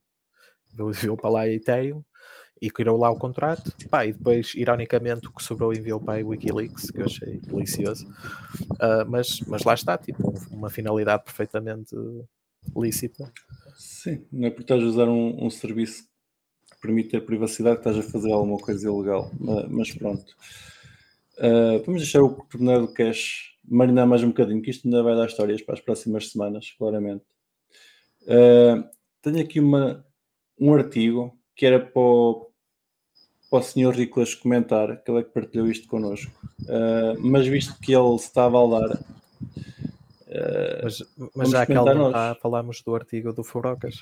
[0.78, 2.02] enviou para lá a Ethereum
[2.60, 6.26] e criou lá o contrato, pá, e depois, ironicamente, o que sobrou enviou para a
[6.26, 8.06] Wikileaks, que eu achei delicioso,
[8.80, 11.94] Ah, mas, mas lá está, tipo, uma finalidade perfeitamente
[12.76, 13.32] lícita.
[13.74, 16.04] Sim, não é porque estás a usar um, um serviço
[16.70, 20.34] que permite ter privacidade que estás a fazer alguma coisa ilegal, ma- mas, pronto.
[21.38, 25.16] Ah, vamos deixar o torneio do cash marinar mais um bocadinho, que isto ainda vai
[25.16, 27.24] dar histórias para as próximas semanas, claramente.
[28.28, 28.88] Ah,
[29.22, 30.04] tenho aqui uma,
[30.58, 32.50] um artigo que era para o,
[33.50, 33.90] para o Sr.
[33.94, 36.30] Riclas comentar, que ele é que partilhou isto connosco,
[36.68, 38.98] Ah, mas visto que ele se está a baldar,
[40.28, 41.02] ah, Mas,
[41.34, 43.96] mas já que ele não está, falámos do artigo do Fubrocas.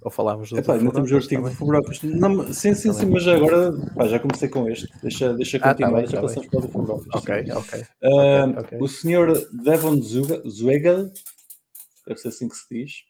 [0.00, 1.56] Ou falámos do, Epá, do ainda temos o artigo do também.
[1.56, 2.02] Fubrocas.
[2.02, 4.88] Não, sim, sim, sim, mas já agora pá, já comecei com este.
[5.00, 7.06] Deixa, deixa Ah, tá continuar, bem, já tá passamos para o do Fubrocas.
[7.14, 7.86] Ok, ok.
[8.02, 8.78] Ah, ok.
[8.80, 11.08] O senhor Devon Zuegal,
[12.06, 13.04] deve ser assim que se diz,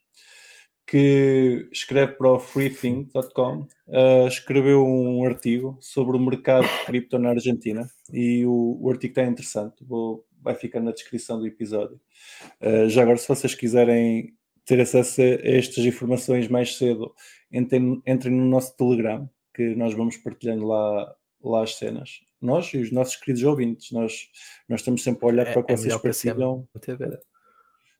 [0.86, 7.30] que escreve para o freethink.com, ah, escreveu um artigo sobre o mercado de cripto na
[7.30, 12.00] Argentina e o, o artigo está interessante, vou, vai ficar na descrição do episódio.
[12.60, 17.12] Ah, já agora, se vocês quiserem ter acesso a estas informações mais cedo,
[17.50, 22.20] entrem, entrem no nosso Telegram, que nós vamos partilhando lá, lá as cenas.
[22.40, 24.28] Nós e os nossos queridos ouvintes, nós,
[24.68, 26.68] nós estamos sempre a olhar É, para o que é vocês partilham.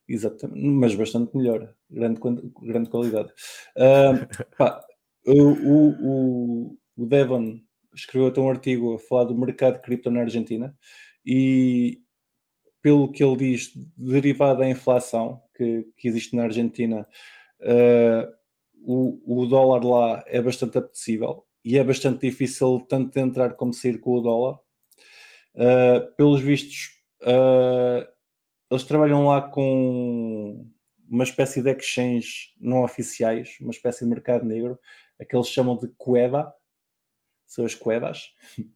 [0.07, 2.19] Exatamente, mas bastante melhor, grande,
[2.61, 3.31] grande qualidade.
[3.77, 4.27] Ah,
[4.57, 4.83] pá,
[5.25, 7.59] o, o, o, Devon
[7.93, 10.75] escreveu até um artigo a falar do mercado de cripto na Argentina
[11.25, 12.01] e,
[12.81, 17.07] pelo que ele diz, derivado da inflação que, que existe na Argentina,
[17.61, 18.29] ah,
[18.85, 23.71] o, o dólar lá é bastante apetecível e é bastante difícil tanto de entrar como
[23.71, 24.59] de sair com o dólar.
[25.55, 26.91] Ah, pelos vistos,
[27.23, 28.07] ah,
[28.69, 30.67] eles trabalham lá com
[31.13, 34.79] uma espécie de exchange não oficiais, uma espécie de mercado negro,
[35.19, 36.53] a que eles chamam de cueva,
[37.47, 38.33] são as cuevas.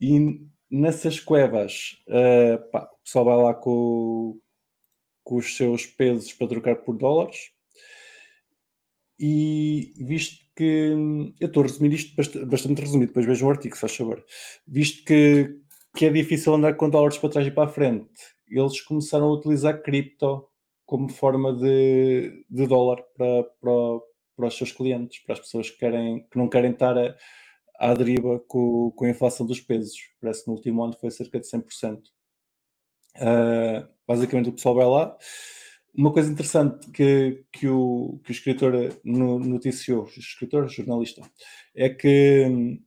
[0.00, 4.38] E nessas cuevas, eh, pá, o pessoal vai lá com,
[5.24, 7.50] com os seus pesos para trocar por dólares.
[9.18, 10.92] E visto que
[11.40, 14.24] eu estou a resumir isto bast- bastante resumido, depois vejam o artigo, se faz favor.
[14.66, 15.56] Visto que,
[15.96, 18.08] que é difícil andar com dólares para trás e para a frente,
[18.48, 20.46] eles começaram a utilizar cripto
[20.88, 23.72] como forma de, de dólar para, para,
[24.36, 27.14] para os seus clientes, para as pessoas que, querem, que não querem estar a,
[27.78, 29.96] à deriva com, com a inflação dos pesos.
[30.20, 32.10] Parece que no último ano foi cerca de 100%.
[33.16, 35.16] Ah, basicamente o pessoal vai lá.
[35.94, 38.72] Uma coisa interessante que, que, o, que o escritor
[39.04, 41.22] no- noticiou, o escritor, jornalista,
[41.74, 42.80] é que hum,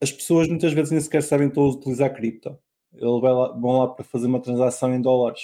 [0.00, 2.58] as pessoas muitas vezes nem sequer sabem estão a utilizar cripto.
[2.92, 5.40] Eles vão lá para fazer uma transação em dólares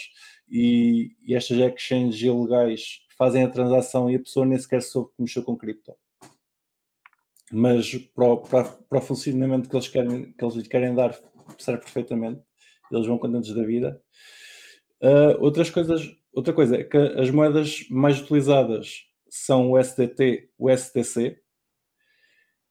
[0.51, 5.23] e, e estas exchanges ilegais fazem a transação e a pessoa nem sequer soube que
[5.23, 5.95] mexeu com cripto.
[7.53, 11.19] Mas para o, para, para o funcionamento que eles, querem, que eles querem dar,
[11.59, 12.43] serve perfeitamente.
[12.91, 14.03] Eles vão contentes da vida.
[15.01, 20.71] Uh, outras coisas, outra coisa é que as moedas mais utilizadas são o SDT, o
[20.71, 21.41] STC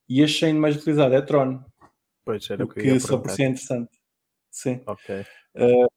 [0.07, 1.63] e a chain mais utilizada é Tron.
[2.25, 3.91] Pois era o que, que só por si é interessante.
[4.51, 4.81] Sim.
[4.85, 5.21] Ok.
[5.55, 5.87] Uh,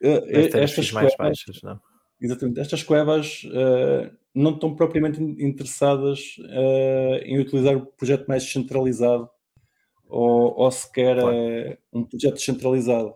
[0.00, 1.80] estas mais baixas, não?
[2.20, 2.60] Exatamente.
[2.60, 6.36] Estas cuevas uh, não estão propriamente interessadas
[7.22, 9.28] em utilizar o projeto mais descentralizado
[10.08, 11.78] ou, ou sequer claro.
[11.92, 13.14] um projeto descentralizado.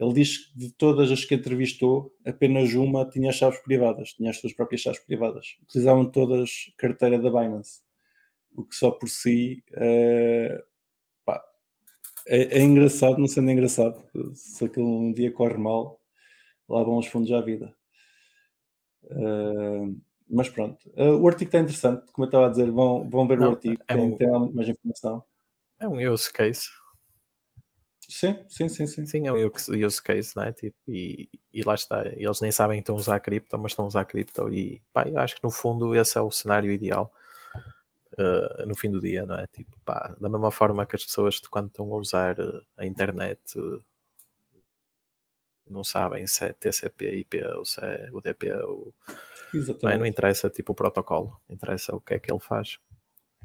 [0.00, 4.38] Ele diz que de todas as que entrevistou, apenas uma tinha chaves privadas, tinha as
[4.38, 5.58] suas próprias chaves privadas.
[5.62, 7.82] Utilizavam todas carteira da Binance,
[8.56, 10.62] o que só por si uh,
[11.22, 11.44] pá,
[12.26, 14.02] é, é, engraçado, não sendo engraçado.
[14.34, 15.99] Se aquele um dia corre mal,
[16.70, 17.74] lá vão os fundos à vida.
[19.04, 23.26] Uh, mas pronto, uh, o artigo está interessante, como eu estava a dizer, vão, vão
[23.26, 25.24] ver não, o artigo, é tem, um, tem mais informação.
[25.80, 26.68] É um use case
[28.10, 29.06] Sim, sim, sim, sim.
[29.06, 29.36] Sim, é um
[29.86, 30.52] use case, né?
[30.52, 33.84] Tipo, e, e lá está, eles nem sabem que estão a usar cripto, mas estão
[33.84, 37.12] a usar cripto e pá, eu acho que no fundo esse é o cenário ideal
[38.18, 39.46] uh, no fim do dia, não é?
[39.46, 42.36] Tipo, pá, da mesma forma que as pessoas quando estão a usar
[42.76, 43.80] a internet uh,
[45.70, 48.94] não sabem se é TCP, IP ou se é UDP ou
[49.82, 49.98] não, é?
[49.98, 52.78] não interessa tipo o protocolo, interessa o que é que ele faz.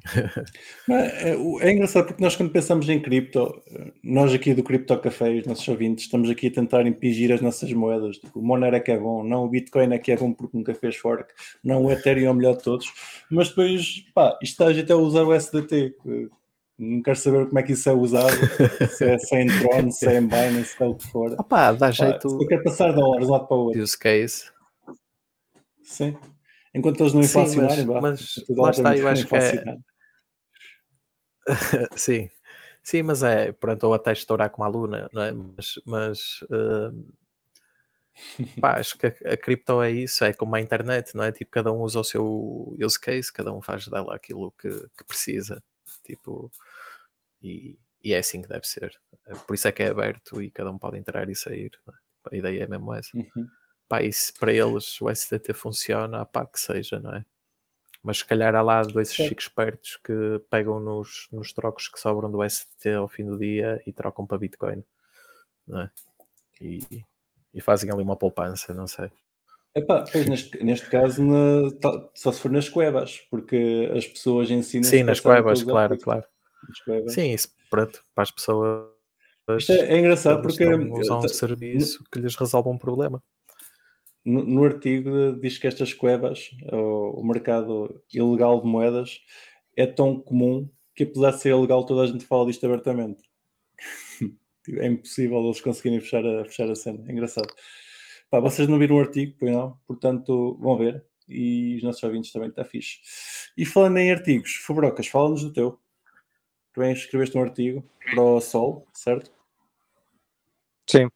[0.88, 3.60] É, é, engraçado porque nós quando pensamos em cripto,
[4.04, 7.72] nós aqui do Cripto Café, os nossos ouvintes, estamos aqui a tentar impingir as nossas
[7.74, 8.18] moedas.
[8.18, 10.56] Tipo, o Monero é que é bom, não o Bitcoin é que é bom porque
[10.56, 12.86] nunca fez fork, não o Ethereum é o melhor de todos.
[13.32, 15.96] Mas depois, pá, isto está a gente a usar o SDT.
[16.78, 18.36] Não quero saber como é que isso é usado,
[18.90, 21.32] se é, se é em Tron, se é em Binance, se é o que for.
[21.40, 22.28] Opa, dá jeito.
[22.28, 23.82] eu quero passar dólares de um lado para o outro.
[23.82, 24.52] Use case.
[25.82, 26.18] Sim.
[26.74, 29.64] Enquanto eles não inflacionarem, Sim, mas, mas lá está, eu acho que é,
[31.96, 32.30] sim,
[32.84, 35.32] sim, mas é, pronto, ou até estourar como aluna, não é?
[35.32, 36.92] Mas, mas uh,
[38.60, 41.32] pá, acho que a, a, cripto é isso, é como a internet, não é?
[41.32, 45.04] Tipo, cada um usa o seu use case, cada um faz dela aquilo que, que
[45.06, 45.64] precisa,
[46.06, 46.52] tipo,
[47.42, 48.96] e, e, é assim que deve ser.
[49.48, 51.72] Por isso é que é aberto e cada um pode entrar e sair.
[51.88, 51.92] É?
[52.32, 53.16] A ideia é mesmo essa.
[53.16, 53.48] Uhum.
[53.88, 57.26] Pá, se para eles o SDT funciona, pá, que seja, não é?
[58.04, 59.28] Mas se calhar há lá dois Sim.
[59.28, 60.14] chicos espertos que
[60.50, 64.38] pegam nos, nos trocos que sobram do ST ao fim do dia e trocam para
[64.38, 64.84] Bitcoin.
[65.68, 65.92] Não é?
[66.62, 67.06] e,
[67.54, 69.12] e fazem ali uma poupança, não sei.
[69.76, 71.70] Epá, pois neste, neste caso na,
[72.14, 74.90] só se for nas cuevas, porque as pessoas ensinam.
[74.90, 76.24] Sim, nas cuevas, claro, claro.
[76.86, 77.14] Cuevas.
[77.14, 78.88] Sim, isso pronto, para as pessoas.
[79.58, 80.66] Isto é, é engraçado porque.
[80.66, 83.22] Usam um serviço que lhes resolve um problema
[84.26, 89.22] no, no, artigo diz que estas cuevas, o, o, mercado ilegal de moedas,
[89.78, 93.22] é tão comum que apesar de ser ilegal toda a gente fala disto abertamente.
[94.80, 97.04] é impossível eles conseguirem fechar a, fechar a cena.
[97.08, 97.54] É engraçado.
[98.36, 99.80] Pá, vocês não viram o artigo, pois não?
[99.88, 101.06] Portanto, vão ver.
[101.26, 103.00] E os nossos ouvintes também está fixe.
[103.56, 105.80] E falando em artigos, Fabrocas, fala-nos do teu.
[106.74, 107.82] Tu bem escreveste um artigo
[108.12, 109.32] para o Sol, certo?
[110.86, 111.08] Sim,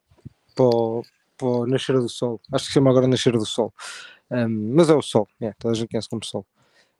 [0.55, 1.03] para o,
[1.37, 2.39] para o Nascer do Sol.
[2.53, 3.73] Acho que se chama agora Nascer do Sol.
[4.31, 6.45] Um, mas é o Sol, é, toda a gente conhece como Sol.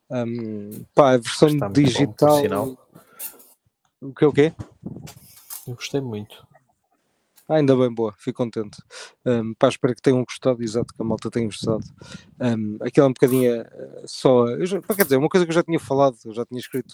[0.10, 2.46] Um, pá, a versão digital.
[2.50, 2.78] Bom,
[4.02, 4.54] o que é o quê?
[5.66, 6.46] Eu gostei muito.
[7.50, 8.80] Ah, ainda bem, boa, fico contente.
[9.26, 11.84] Um, pá, espero que tenham gostado, exato, que a malta tenha gostado.
[12.40, 14.48] Um, aquilo é um bocadinho uh, só.
[14.50, 16.94] Eu já, quer dizer, uma coisa que eu já tinha falado, eu já tinha escrito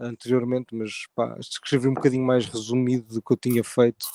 [0.00, 4.06] anteriormente, mas pá, escrevi um bocadinho mais resumido do que eu tinha feito.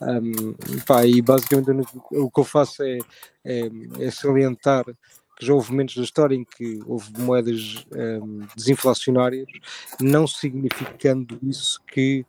[0.00, 2.98] Um, pá, e basicamente o que eu faço é,
[3.44, 3.70] é,
[4.00, 4.86] é, salientar
[5.38, 9.46] que já houve momentos da história em que houve moedas um, desinflacionárias,
[10.00, 12.24] não significando isso que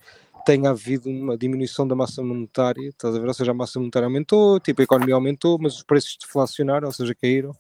[0.46, 3.28] tenha havido uma diminuição da massa monetária, estás a ver?
[3.28, 6.94] Ou seja, a massa monetária aumentou, tipo, a economia aumentou, mas os preços deflacionaram, ou
[6.94, 7.56] seja, caíram,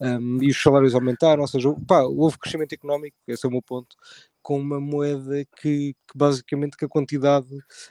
[0.00, 3.62] um, e os salários aumentaram, ou seja, pá, houve crescimento económico, esse é o meu
[3.62, 3.96] ponto,
[4.42, 7.48] com uma moeda que, que basicamente que a quantidade,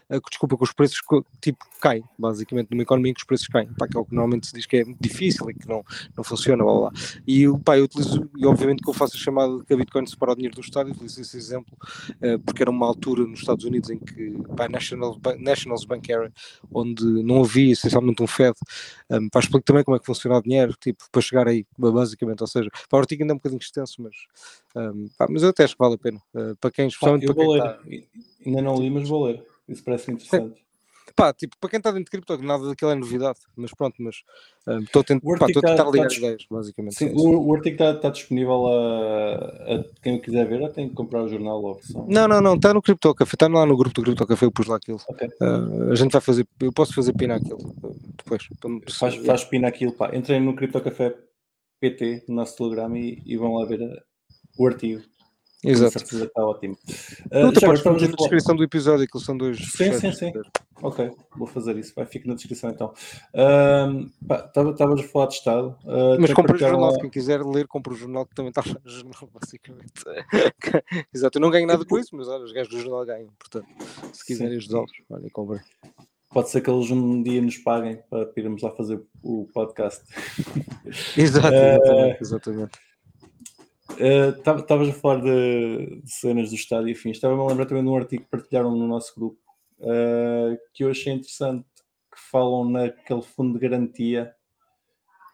[0.09, 0.99] uh, desculpa, que os preços
[1.39, 4.13] tipo caem, basicamente numa economia em que os preços caem, pá, que é o que
[4.13, 5.83] normalmente se diz que é muito difícil e que não,
[6.15, 6.91] não funciona, blá, blá.
[7.25, 10.05] E pá, eu utilizo, e obviamente que eu faço a chamada de que a Bitcoin
[10.05, 13.65] separa o dinheiro do Estado, utilizo esse exemplo, uh, porque era uma altura nos Estados
[13.65, 16.31] Unidos em que, pá, National, Nationals Bank era,
[16.71, 18.55] onde não havia essencialmente um Fed,
[19.09, 22.41] um, pá, explico também como é que funciona o dinheiro, tipo, para chegar aí, basicamente,
[22.41, 24.15] ou seja, para o artigo ainda é um bocadinho extenso, mas,
[24.75, 26.21] um, pá, mas eu até acho que vale a pena
[26.51, 27.79] Uh, para quem, Pá, eu para vou quem ler.
[27.87, 28.07] I-
[28.45, 29.43] Ainda não li, mas vou ler.
[29.69, 30.61] Isso parece interessante.
[31.15, 34.23] Pá, tipo, para quem está dentro de cripto, nada daquilo é novidade, mas pronto, mas
[34.65, 36.95] ah, estou a tent- a tentar tá- ligar tá dis- ideias, basicamente.
[36.95, 39.35] Sim, é o, o artigo está está disponível a,
[39.75, 41.79] a quem o quiser ver, ou tem que comprar o jornal ou.
[42.07, 44.51] Não, não, não, está no Crypto Café, está lá no grupo do Crypto Café, eu
[44.51, 45.01] pus lá aquilo.
[45.09, 45.27] Ok.
[45.41, 47.59] Ah, a gente vai fazer, eu posso fazer pina aquilo
[48.17, 48.47] depois.
[48.97, 50.15] Faz, faz pina aquilo, pá.
[50.15, 51.13] Entrem no CryptoCafé
[51.81, 54.01] PT, no nosso Telegram, e, e vão lá ver a-
[54.57, 55.01] o artigo.
[55.63, 55.91] Com Exato.
[55.99, 56.73] certeza que está ótimo.
[57.31, 59.57] Uh, até já podes estamos meter a na descrição do episódio, que são dois.
[59.59, 60.31] Sim, sim, sim.
[60.81, 61.93] Ok, vou fazer isso.
[61.95, 62.91] Vai, fica na descrição então.
[64.73, 65.77] Estavas a falar de Estado.
[65.85, 68.63] uh, Mas compra o jornal, lá- quem quiser ler, compra o jornal que também está
[68.65, 69.93] lá no jornal, basicamente.
[71.13, 73.29] Exato, eu não ganho nada com isso, mas olha, os gajos do jornal ganham.
[73.37, 73.67] Portanto,
[74.11, 75.61] se quiserem ajudá-los, olha, comprem.
[76.29, 80.01] Pode ser que eles um dia nos paguem para irmos lá fazer o podcast.
[81.15, 82.79] Exato, exatamente, exatamente.
[83.97, 87.17] Estavas a falar de, de cenas do Estado e afins.
[87.17, 89.39] Estava-me a lembrar também de um artigo que partilharam no nosso grupo
[89.79, 91.65] uh, que eu achei interessante,
[92.11, 94.33] que falam naquele fundo de garantia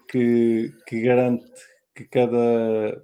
[0.10, 1.46] que, que garante
[1.94, 3.04] que cada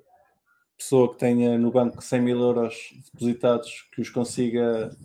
[0.78, 2.76] pessoa que tenha no banco 100 mil euros
[3.12, 4.96] depositados que os consiga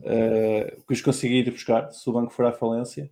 [0.00, 3.10] uh, que os consiga ir buscar se o banco for à falência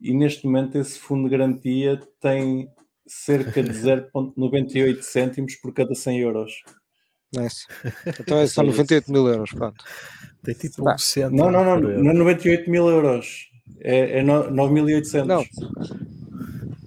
[0.00, 2.68] e neste momento esse fundo de garantia tem
[3.06, 6.52] cerca de 0.98 cêntimos por cada 100 euros.
[7.34, 7.66] Nice.
[8.20, 9.84] Então é só Sim, 98 mil euros, pronto.
[10.42, 11.32] Tem tipo Pá, um cento.
[11.34, 13.48] Não, não, não, por não é 98 mil euros.
[13.80, 15.24] É, é no- 9.800.
[15.26, 15.44] Não.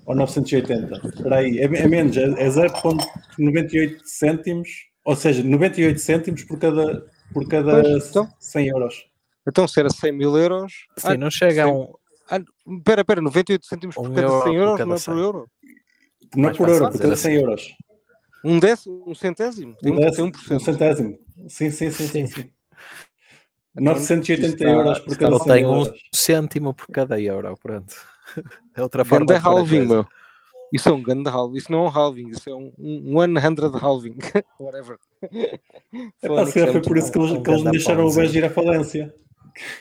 [0.05, 1.07] Ou 980.
[1.07, 4.70] Espera aí, é, é menos, é, é 0.98 cêntimos,
[5.05, 8.28] ou seja, 98 cêntimos por cada, por cada Pois, então.
[8.39, 9.05] 100 euros.
[9.47, 10.74] Então se era 100 mil euros.
[10.97, 11.74] Sim, não chega a sim.
[11.74, 11.93] um.
[12.32, 12.39] Ah,
[12.84, 15.13] pera, pera, 98 cêntimos por Um cada euro 100 por euros, cada não é 100.
[15.13, 15.47] por euro?
[16.36, 17.16] Não Mais por euro, por assim.
[17.16, 17.76] 100 euros.
[18.44, 19.76] Um décimo, um centésimo?
[19.76, 20.56] Tem Um, um, tem décimo, 1%.
[20.56, 21.20] um centésimo.
[21.48, 22.28] Sim, sim, sim, sim.
[22.28, 22.52] sim.
[23.76, 27.94] Então, 980 está- euros por cada Ele 100 tem um cêntimo por cada euro, pronto.
[28.76, 30.06] É outra forma Ganda halving, meu.
[30.72, 31.58] Isso é um ganda halving.
[31.58, 34.16] Isso não é um halving, isso é um, um 100 halving.
[34.60, 34.98] Whatever.
[36.22, 38.14] É pá, se calhar foi por isso que eles, um que eles deixaram o.
[38.14, 39.14] BES ir à falência.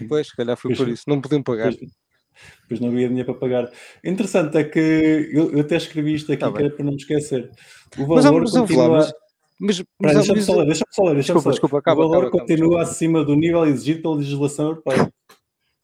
[0.09, 1.03] Pois, se calhar foi Pois por isso.
[1.07, 1.75] Não podiam pagar.
[1.75, 1.91] Pois,
[2.69, 3.71] pois não havia dinheiro para pagar.
[4.05, 4.79] Interessante é que
[5.33, 7.51] eu, eu até escrevi isto aqui Tá que era para não me esquecer.
[7.97, 8.89] O valor mas continua.
[8.99, 9.13] mas,
[9.61, 11.15] mas, mas, Deixa-me só ler, deixa-me só ler.
[11.15, 12.83] deixa-me Desculpa, desculpa, acaba, o valor acaba, acaba, continua desculpa.
[12.91, 15.13] acima do nível exigido pela legislação europeia.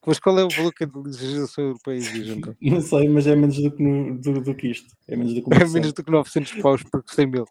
[0.07, 2.55] mas qual é o valor que a legislação europeia exige, então?
[2.61, 4.87] Não sei, mas é menos do que, no- do, do que isto.
[5.07, 7.45] É menos do que É menos do que 900 paus por 100 mil.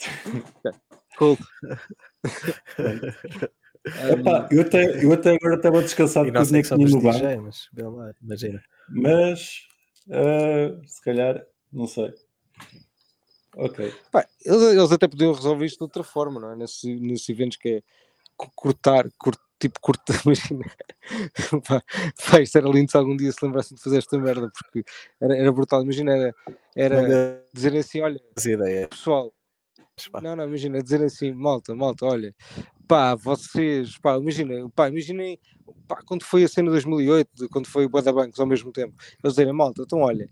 [1.18, 1.36] cool.
[4.50, 6.76] Eu, até, eu até agora estava descansado E com o nós é dinheiro que que
[6.76, 8.62] tinha somos no banco, DJ, mas lá, imagina.
[8.88, 9.66] mas
[10.10, 12.14] ah, se calhar, não sei.
[13.56, 13.92] Ok.
[14.10, 16.56] Pá, eles, eles até podiam resolver isto de outra forma, não é?
[16.56, 17.82] Nesses, nesses eventos que é
[18.54, 19.06] cortar,
[19.60, 20.64] tipo cortar, imagina.
[21.68, 21.82] pá,
[22.30, 24.84] pá, isto era lindo se algum dia se lembrassem de fazer esta merda, porque
[25.20, 25.82] era, era brutal.
[25.82, 26.34] Imagina, era,
[26.74, 28.20] era dizer assim: olha,
[28.88, 29.32] pessoal,
[30.22, 32.34] não, não, imagina, dizer assim, malta, malta, olha,
[32.86, 35.38] pá, vocês, pá, imagina, pá, imaginem,
[35.88, 38.72] pá, quando foi a cena de 2008, de quando foi o Boa Bancos ao mesmo
[38.72, 40.28] tempo, eles dizerem, malta, então olha,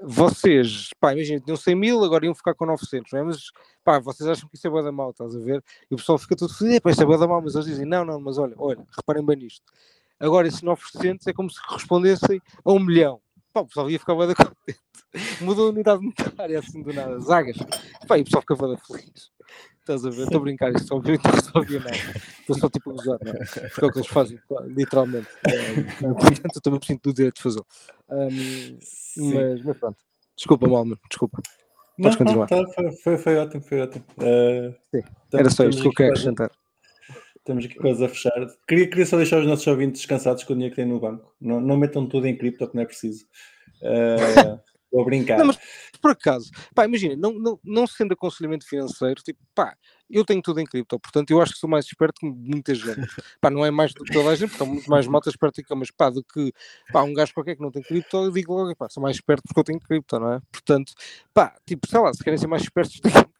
[0.00, 3.22] vocês, pá, imagina, tinham 100 mil, agora iam ficar com 900, não é?
[3.22, 3.50] Mas,
[3.84, 5.62] pá, vocês acham que isso é boa da mal, estás a ver?
[5.90, 7.86] E o pessoal fica todo feliz, pá, isso é boa da mal, mas eles dizem,
[7.86, 9.62] não, não, mas olha, olha, reparem bem nisto.
[10.18, 13.20] Agora, esses 900 é como se respondessem a um milhão.
[13.52, 14.80] Pá, o pessoal ia ficar bem contente.
[15.40, 17.56] Mudou a unidade monetária assim do nada, zagas.
[18.06, 19.30] Pá, e o pessoal fica bem feliz.
[19.82, 20.22] Estás a ver?
[20.22, 21.96] Estou a brincar, isto obviamente não resolvia nada.
[22.40, 23.38] Estou só tipo a usar, não é?
[23.68, 25.26] Porque é o que eles fazem, literalmente.
[25.44, 27.66] Eh, portanto, eu também me sinto do direito de fazê-lo.
[28.08, 29.34] Ahm, Sim.
[29.34, 29.96] mas, mas pronto.
[30.36, 31.42] Desculpa, Malman, desculpa.
[31.98, 32.48] Não, Podes continuar.
[32.50, 34.04] não, tá, foi, foi, foi ótimo, foi ótimo.
[34.20, 35.02] Ah, Sim,
[35.34, 36.50] Era só isto que eu quero quase- acrescentar.
[37.44, 38.46] Temos aqui coisas a fechar.
[38.68, 41.34] Queria, queria só deixar os nossos ouvintes descansados com o dinheiro que têm no banco.
[41.40, 43.26] Não, não metam tudo em cripto, que não é preciso.
[43.82, 44.60] Ah,
[44.92, 45.38] vou brincar.
[45.38, 45.58] Não, mas
[46.00, 49.74] por acaso, pá, imagina, não, não, não sendo aconselhamento financeiro, tipo, pá,
[50.10, 53.00] eu tenho tudo em cripto, portanto, eu acho que sou mais esperto que muita gente.
[53.40, 55.76] pá, não é mais do que toda a gente, porque há muito mais malta eu,
[55.76, 56.52] mas pá, do que,
[56.92, 59.42] pá, um gajo qualquer que não tem cripto, eu digo logo, pá, sou mais esperto
[59.46, 60.40] porque eu tenho cripto, não é?
[60.50, 60.92] Portanto,
[61.32, 63.32] pá, tipo, sei lá, se querem ser mais espertos, tenham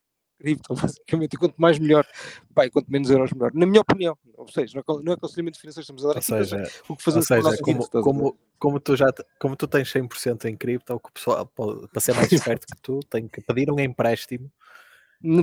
[0.43, 2.07] cripto, basicamente, e quanto mais melhor,
[2.55, 5.15] pá, quanto menos euros melhor, na minha opinião, ou seja, não é con- não é
[5.15, 7.63] aconselhamento financeiro, estamos a dar Ou seja, o que ou fazemos com o seja nosso
[7.63, 8.03] como, ver?
[8.03, 9.07] como, como, tu já,
[9.39, 12.81] como tu tens 100% em cripto, o que o pessoal, para ser mais esperto que
[12.83, 14.51] tu, tem que pedir um empréstimo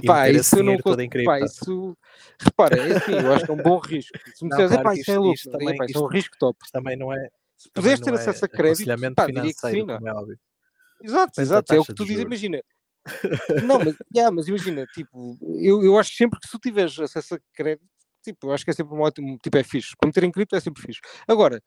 [0.05, 1.23] Pá, isso eu não consigo.
[1.23, 1.45] Pá, cripto.
[1.45, 1.97] isso.
[2.37, 4.17] Repara, é assim, eu acho que é um bom risco.
[4.35, 6.59] Se me disseres, pá, isso é louco, isto também- "Epá, isso é um risco top.
[6.73, 9.59] Também não é, Se puderes ter é acesso a crédito, aconselhamento pá, diria que sim,
[9.59, 9.97] financeiro, não é?
[9.97, 10.39] como óbvio.
[11.01, 12.61] Exato, exato, é o que tu dizes, imagina.
[13.65, 17.35] Não, mas, yeah, mas imagina, tipo, eu, eu acho sempre que se tu tiveres acesso
[17.35, 17.87] a crédito,
[18.23, 19.95] tipo, eu acho que é sempre um ótimo, tipo, é fixe.
[20.03, 20.99] Meter em cripto é sempre fixe.
[21.27, 21.61] Agora,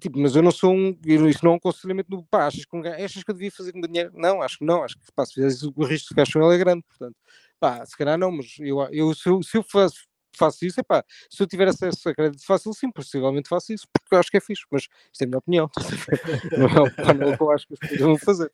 [0.00, 2.76] tipo, mas eu não sou um, isso não é um aconselhamento do pá, achas que,
[2.76, 4.12] um, achas que eu devia fazer com dinheiro?
[4.14, 6.54] Não, acho que não, acho que pá, se fizeres o risco de ficar com ele
[6.54, 7.16] é grande, portanto,
[7.60, 10.06] pá, se calhar não, mas eu, eu, se, eu, se eu faço,
[10.36, 13.86] faço isso, é pá, se eu tiver acesso a crédito fácil, sim, possivelmente faço isso,
[13.92, 15.70] porque eu acho que é fixe, mas isto é a minha opinião,
[16.58, 18.52] não é o que eu acho que as pessoas vão fazer.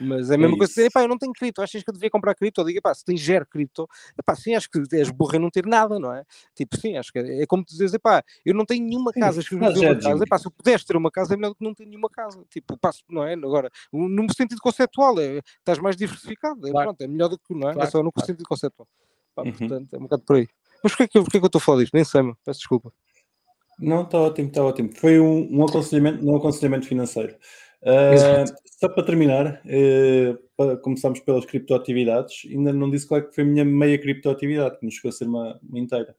[0.00, 2.10] Mas é a mesma é coisa, epá, eu não tenho cripto, achas que eu devia
[2.10, 2.60] comprar cripto?
[2.60, 3.88] Eu digo, epá, se tens zero cripto,
[4.18, 6.24] epá, sim, acho que és burro em não ter nada, não é?
[6.54, 9.40] Tipo, sim, acho que é, é como tu dizes, epá, eu não tenho nenhuma casa,
[9.40, 11.64] acho que uma casa, epá, se eu pudesse ter uma casa é melhor do que
[11.64, 13.34] não ter nenhuma casa, tipo, passo, não é?
[13.34, 16.88] Agora, no sentido conceptual, é, estás mais diversificado, é, claro.
[16.88, 17.74] pronto, é melhor do que, não é?
[17.74, 18.26] Claro, é só no claro.
[18.26, 18.88] sentido conceptual.
[19.34, 19.52] Pá, uhum.
[19.52, 20.48] Portanto, é um bocado por aí.
[20.82, 21.94] Mas porquê que, porquê que eu estou a falar disto?
[21.94, 22.36] Nem sei, meu.
[22.44, 22.92] peço desculpa.
[23.78, 24.90] Não, está ótimo, está ótimo.
[24.94, 27.34] Foi um, um aconselhamento, um aconselhamento financeiro.
[27.82, 28.44] Uh,
[28.78, 32.42] só para terminar, uh, começamos pelas criptoatividades.
[32.48, 35.12] Ainda não disse qual é que foi a minha meia criptoatividade, que nos chegou a
[35.12, 36.16] ser uma, uma inteira.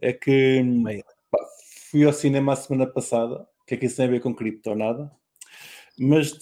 [0.00, 0.62] É que
[1.30, 1.38] pá,
[1.90, 4.34] fui ao cinema a semana passada, o que é que isso tem a ver com
[4.34, 5.10] cripto ou nada,
[5.98, 6.38] mas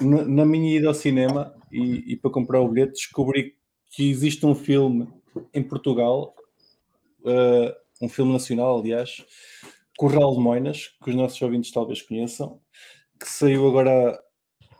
[0.00, 3.54] na, na minha ida ao cinema e, e, para comprar o bilhete, descobri
[3.90, 5.08] que existe um filme
[5.54, 6.34] em Portugal,
[7.20, 7.74] uh,
[8.04, 9.24] um filme nacional, aliás,
[9.96, 12.60] Corral de Moinas, que os nossos ouvintes talvez conheçam,
[13.18, 14.18] que saiu agora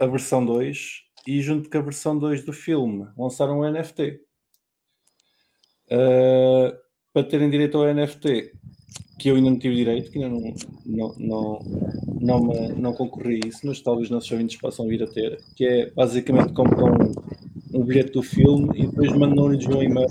[0.01, 4.21] a, versão 2 e junto com a versão 2 do filme lançaram um NFT.
[5.91, 6.77] Uh,
[7.13, 8.53] para terem direito ao NFT,
[9.19, 10.55] que eu ainda não tive direito, que ainda não,
[10.87, 11.59] não, não,
[12.21, 15.39] não, me, não concorri a isso, mas talvez os nossos ouvintes possam vir a ter,
[15.57, 20.07] que é basicamente compram um, um bilhete do filme e depois mandam-lhes um e-mail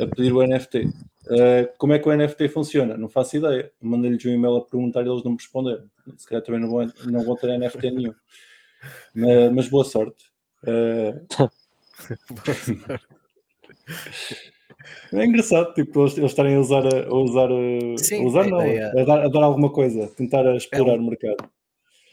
[0.00, 0.86] a pedir o NFT.
[1.26, 2.96] Uh, como é que o NFT funciona?
[2.96, 3.70] Não faço ideia.
[3.80, 5.84] Mandei-lhes um e-mail a perguntar e eles não me responderam.
[6.16, 8.14] Se calhar também não vou, não vou ter NFT nenhum.
[9.14, 10.30] Mas, mas boa sorte.
[10.62, 11.24] Uh...
[15.12, 17.48] é engraçado, tipo, eles, eles estarem a usar, a usar,
[17.98, 21.06] Sim, a usar não, a, dar, a dar alguma coisa, tentar explorar é um, o
[21.06, 21.50] mercado.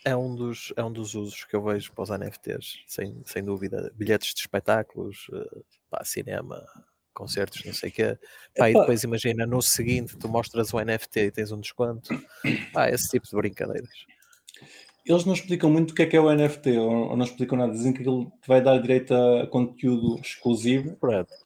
[0.06, 3.44] É um, dos, é um dos usos que eu vejo para os NFTs, sem, sem
[3.44, 3.92] dúvida.
[3.96, 6.64] Bilhetes de espetáculos, eh, para cinema,
[7.14, 8.18] concertos, não sei o quê.
[8.56, 12.10] Pá, e depois imagina, no seguinte tu mostras o NFT e tens um desconto.
[12.74, 14.06] Pá, esse tipo de brincadeiras.
[15.06, 17.72] Eles não explicam muito o que é que é o NFT, ou, não explicam nada.
[17.72, 20.96] Dizem que ele vai dar direito a conteúdo exclusivo.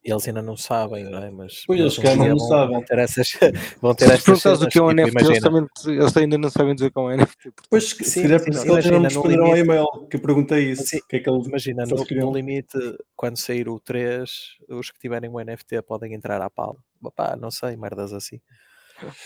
[0.04, 1.30] Eles ainda não sabem, não é?
[1.30, 2.74] Mas pois eles que não, não sabem.
[2.74, 3.32] Vão ter essas.
[3.80, 6.74] Vão ter Se perguntas o que é um NFT, eles, também, eles ainda não sabem
[6.74, 7.52] dizer o que é um NFT.
[7.70, 10.84] Pois, se calhar porque eles não me responderam ao e-mail que eu perguntei isso.
[10.84, 12.78] Sim, que é que eles, imagina, no, no, limite,
[13.14, 14.30] quando sair o 3,
[14.68, 16.76] os que tiverem o NFT podem entrar à pala.
[17.14, 18.38] Pá, não sei, merdas assim.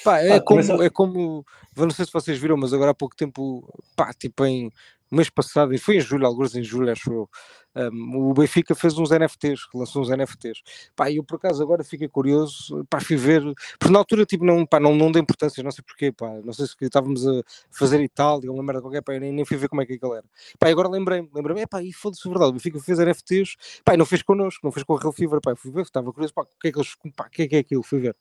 [0.04, 0.84] Pá, é, pá, como, começa...
[0.84, 1.46] é como,
[1.76, 4.70] não sei se vocês viram, mas agora há pouco tempo, pá, tipo em
[5.10, 7.28] mês passado, e foi em julho, alguns em julho, acho eu,
[7.74, 10.60] um, o Benfica fez uns NFTs, lançou uns NFTs.
[10.96, 13.42] Pá, eu por acaso agora fiquei curioso, pá, fui ver,
[13.78, 16.52] porque na altura tipo não, pá, não, não dei importância, não sei porquê, pá, não
[16.52, 19.68] sei se estávamos a fazer Itália, uma merda qualquer, pá, eu nem, nem fui ver
[19.68, 20.24] como é que aquilo era.
[20.58, 24.22] Pá, agora lembrei-me, lembrei-me, pá, e foda-se verdade, o Benfica fez NFTs, pá, não fez
[24.22, 26.68] connosco, não fez com a Real Fever, pá, fui ver, estava curioso, pá, o que
[26.68, 28.16] é que eles, pá, o que é que é aquilo, fui ver.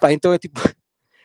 [0.00, 0.60] Pá, então é tipo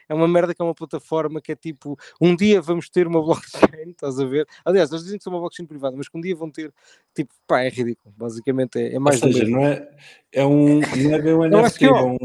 [0.10, 3.22] é uma merda que é uma plataforma que é tipo, um dia vamos ter uma
[3.24, 4.48] blockchain, estás a ver?
[4.64, 6.74] Aliás, eles dizem que são uma blockchain privada, mas que um dia vão ter,
[7.14, 8.14] tipo, pá, é ridículo.
[8.18, 9.88] Basicamente é, é mais Ou seja, não é,
[10.32, 12.18] é um, não é bem um NFT, é um...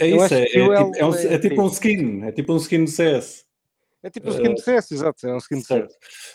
[0.00, 2.84] É isso, é, é, tipo, é, um, é, tipo um skin, é tipo um skin
[2.84, 3.48] do CS.
[4.00, 5.92] É tipo um skin de CS, exato, é um skin de CS.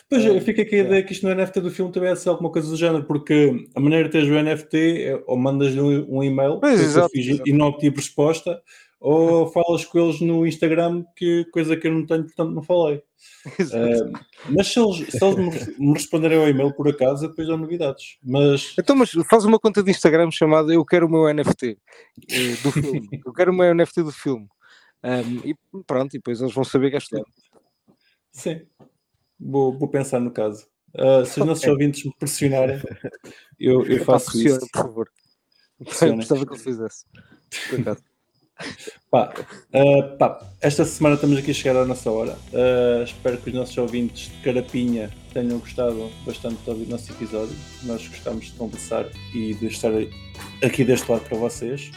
[0.10, 2.52] Pois, eu fico aqui a ideia que isto no NFT do filme também é alguma
[2.52, 6.24] coisa do género, porque a maneira de teres o NFT é ou mandas-lhe um, um
[6.24, 7.50] e-mail pois, exato, exato.
[7.50, 8.62] e não obtive resposta,
[9.06, 13.04] ou falas com eles no Instagram, que coisa que eu não tenho, portanto não falei.
[13.58, 14.12] Uh,
[14.50, 18.18] mas se eles, se eles me, responderem ao e-mail por acaso, depois dão novidades.
[18.24, 18.74] Mas...
[18.78, 21.78] Então, mas faz uma conta de Instagram chamada Eu Quero o meu NFT
[22.30, 23.22] eh, do filme.
[23.26, 24.48] eu quero o meu NFT do filme.
[25.04, 27.22] Um, e pronto, e depois eles vão saber que é
[28.32, 28.62] Sim,
[29.40, 30.66] vou, vou pensar no caso.
[30.96, 32.82] Uh, se os nossos ouvintes me pressionarem,
[33.60, 34.68] eu, eu faço isso.
[34.72, 35.10] por favor.
[35.80, 37.06] Eu gostava que eu fizesse.
[37.70, 38.13] Por acaso.
[39.10, 39.34] Pá,
[39.74, 42.38] uh, pá, esta semana estamos aqui a chegar à nossa hora.
[42.52, 47.56] Uh, espero que os nossos ouvintes de Carapinha tenham gostado bastante do nosso episódio.
[47.84, 49.92] Nós gostamos de conversar e de estar
[50.64, 51.92] aqui deste lado para vocês.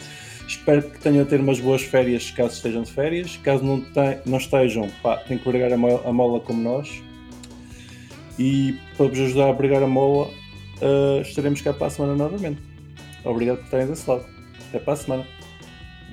[0.47, 3.37] Espero que tenham a ter umas boas férias caso estejam de férias.
[3.37, 3.83] Caso não,
[4.25, 7.01] não estejam, pá, têm que bregar a mola, a mola como nós.
[8.39, 12.61] E para vos ajudar a bregar a mola, uh, estaremos cá para a semana novamente.
[13.23, 14.25] Obrigado por estarem desse lado.
[14.69, 15.36] Até para a semana.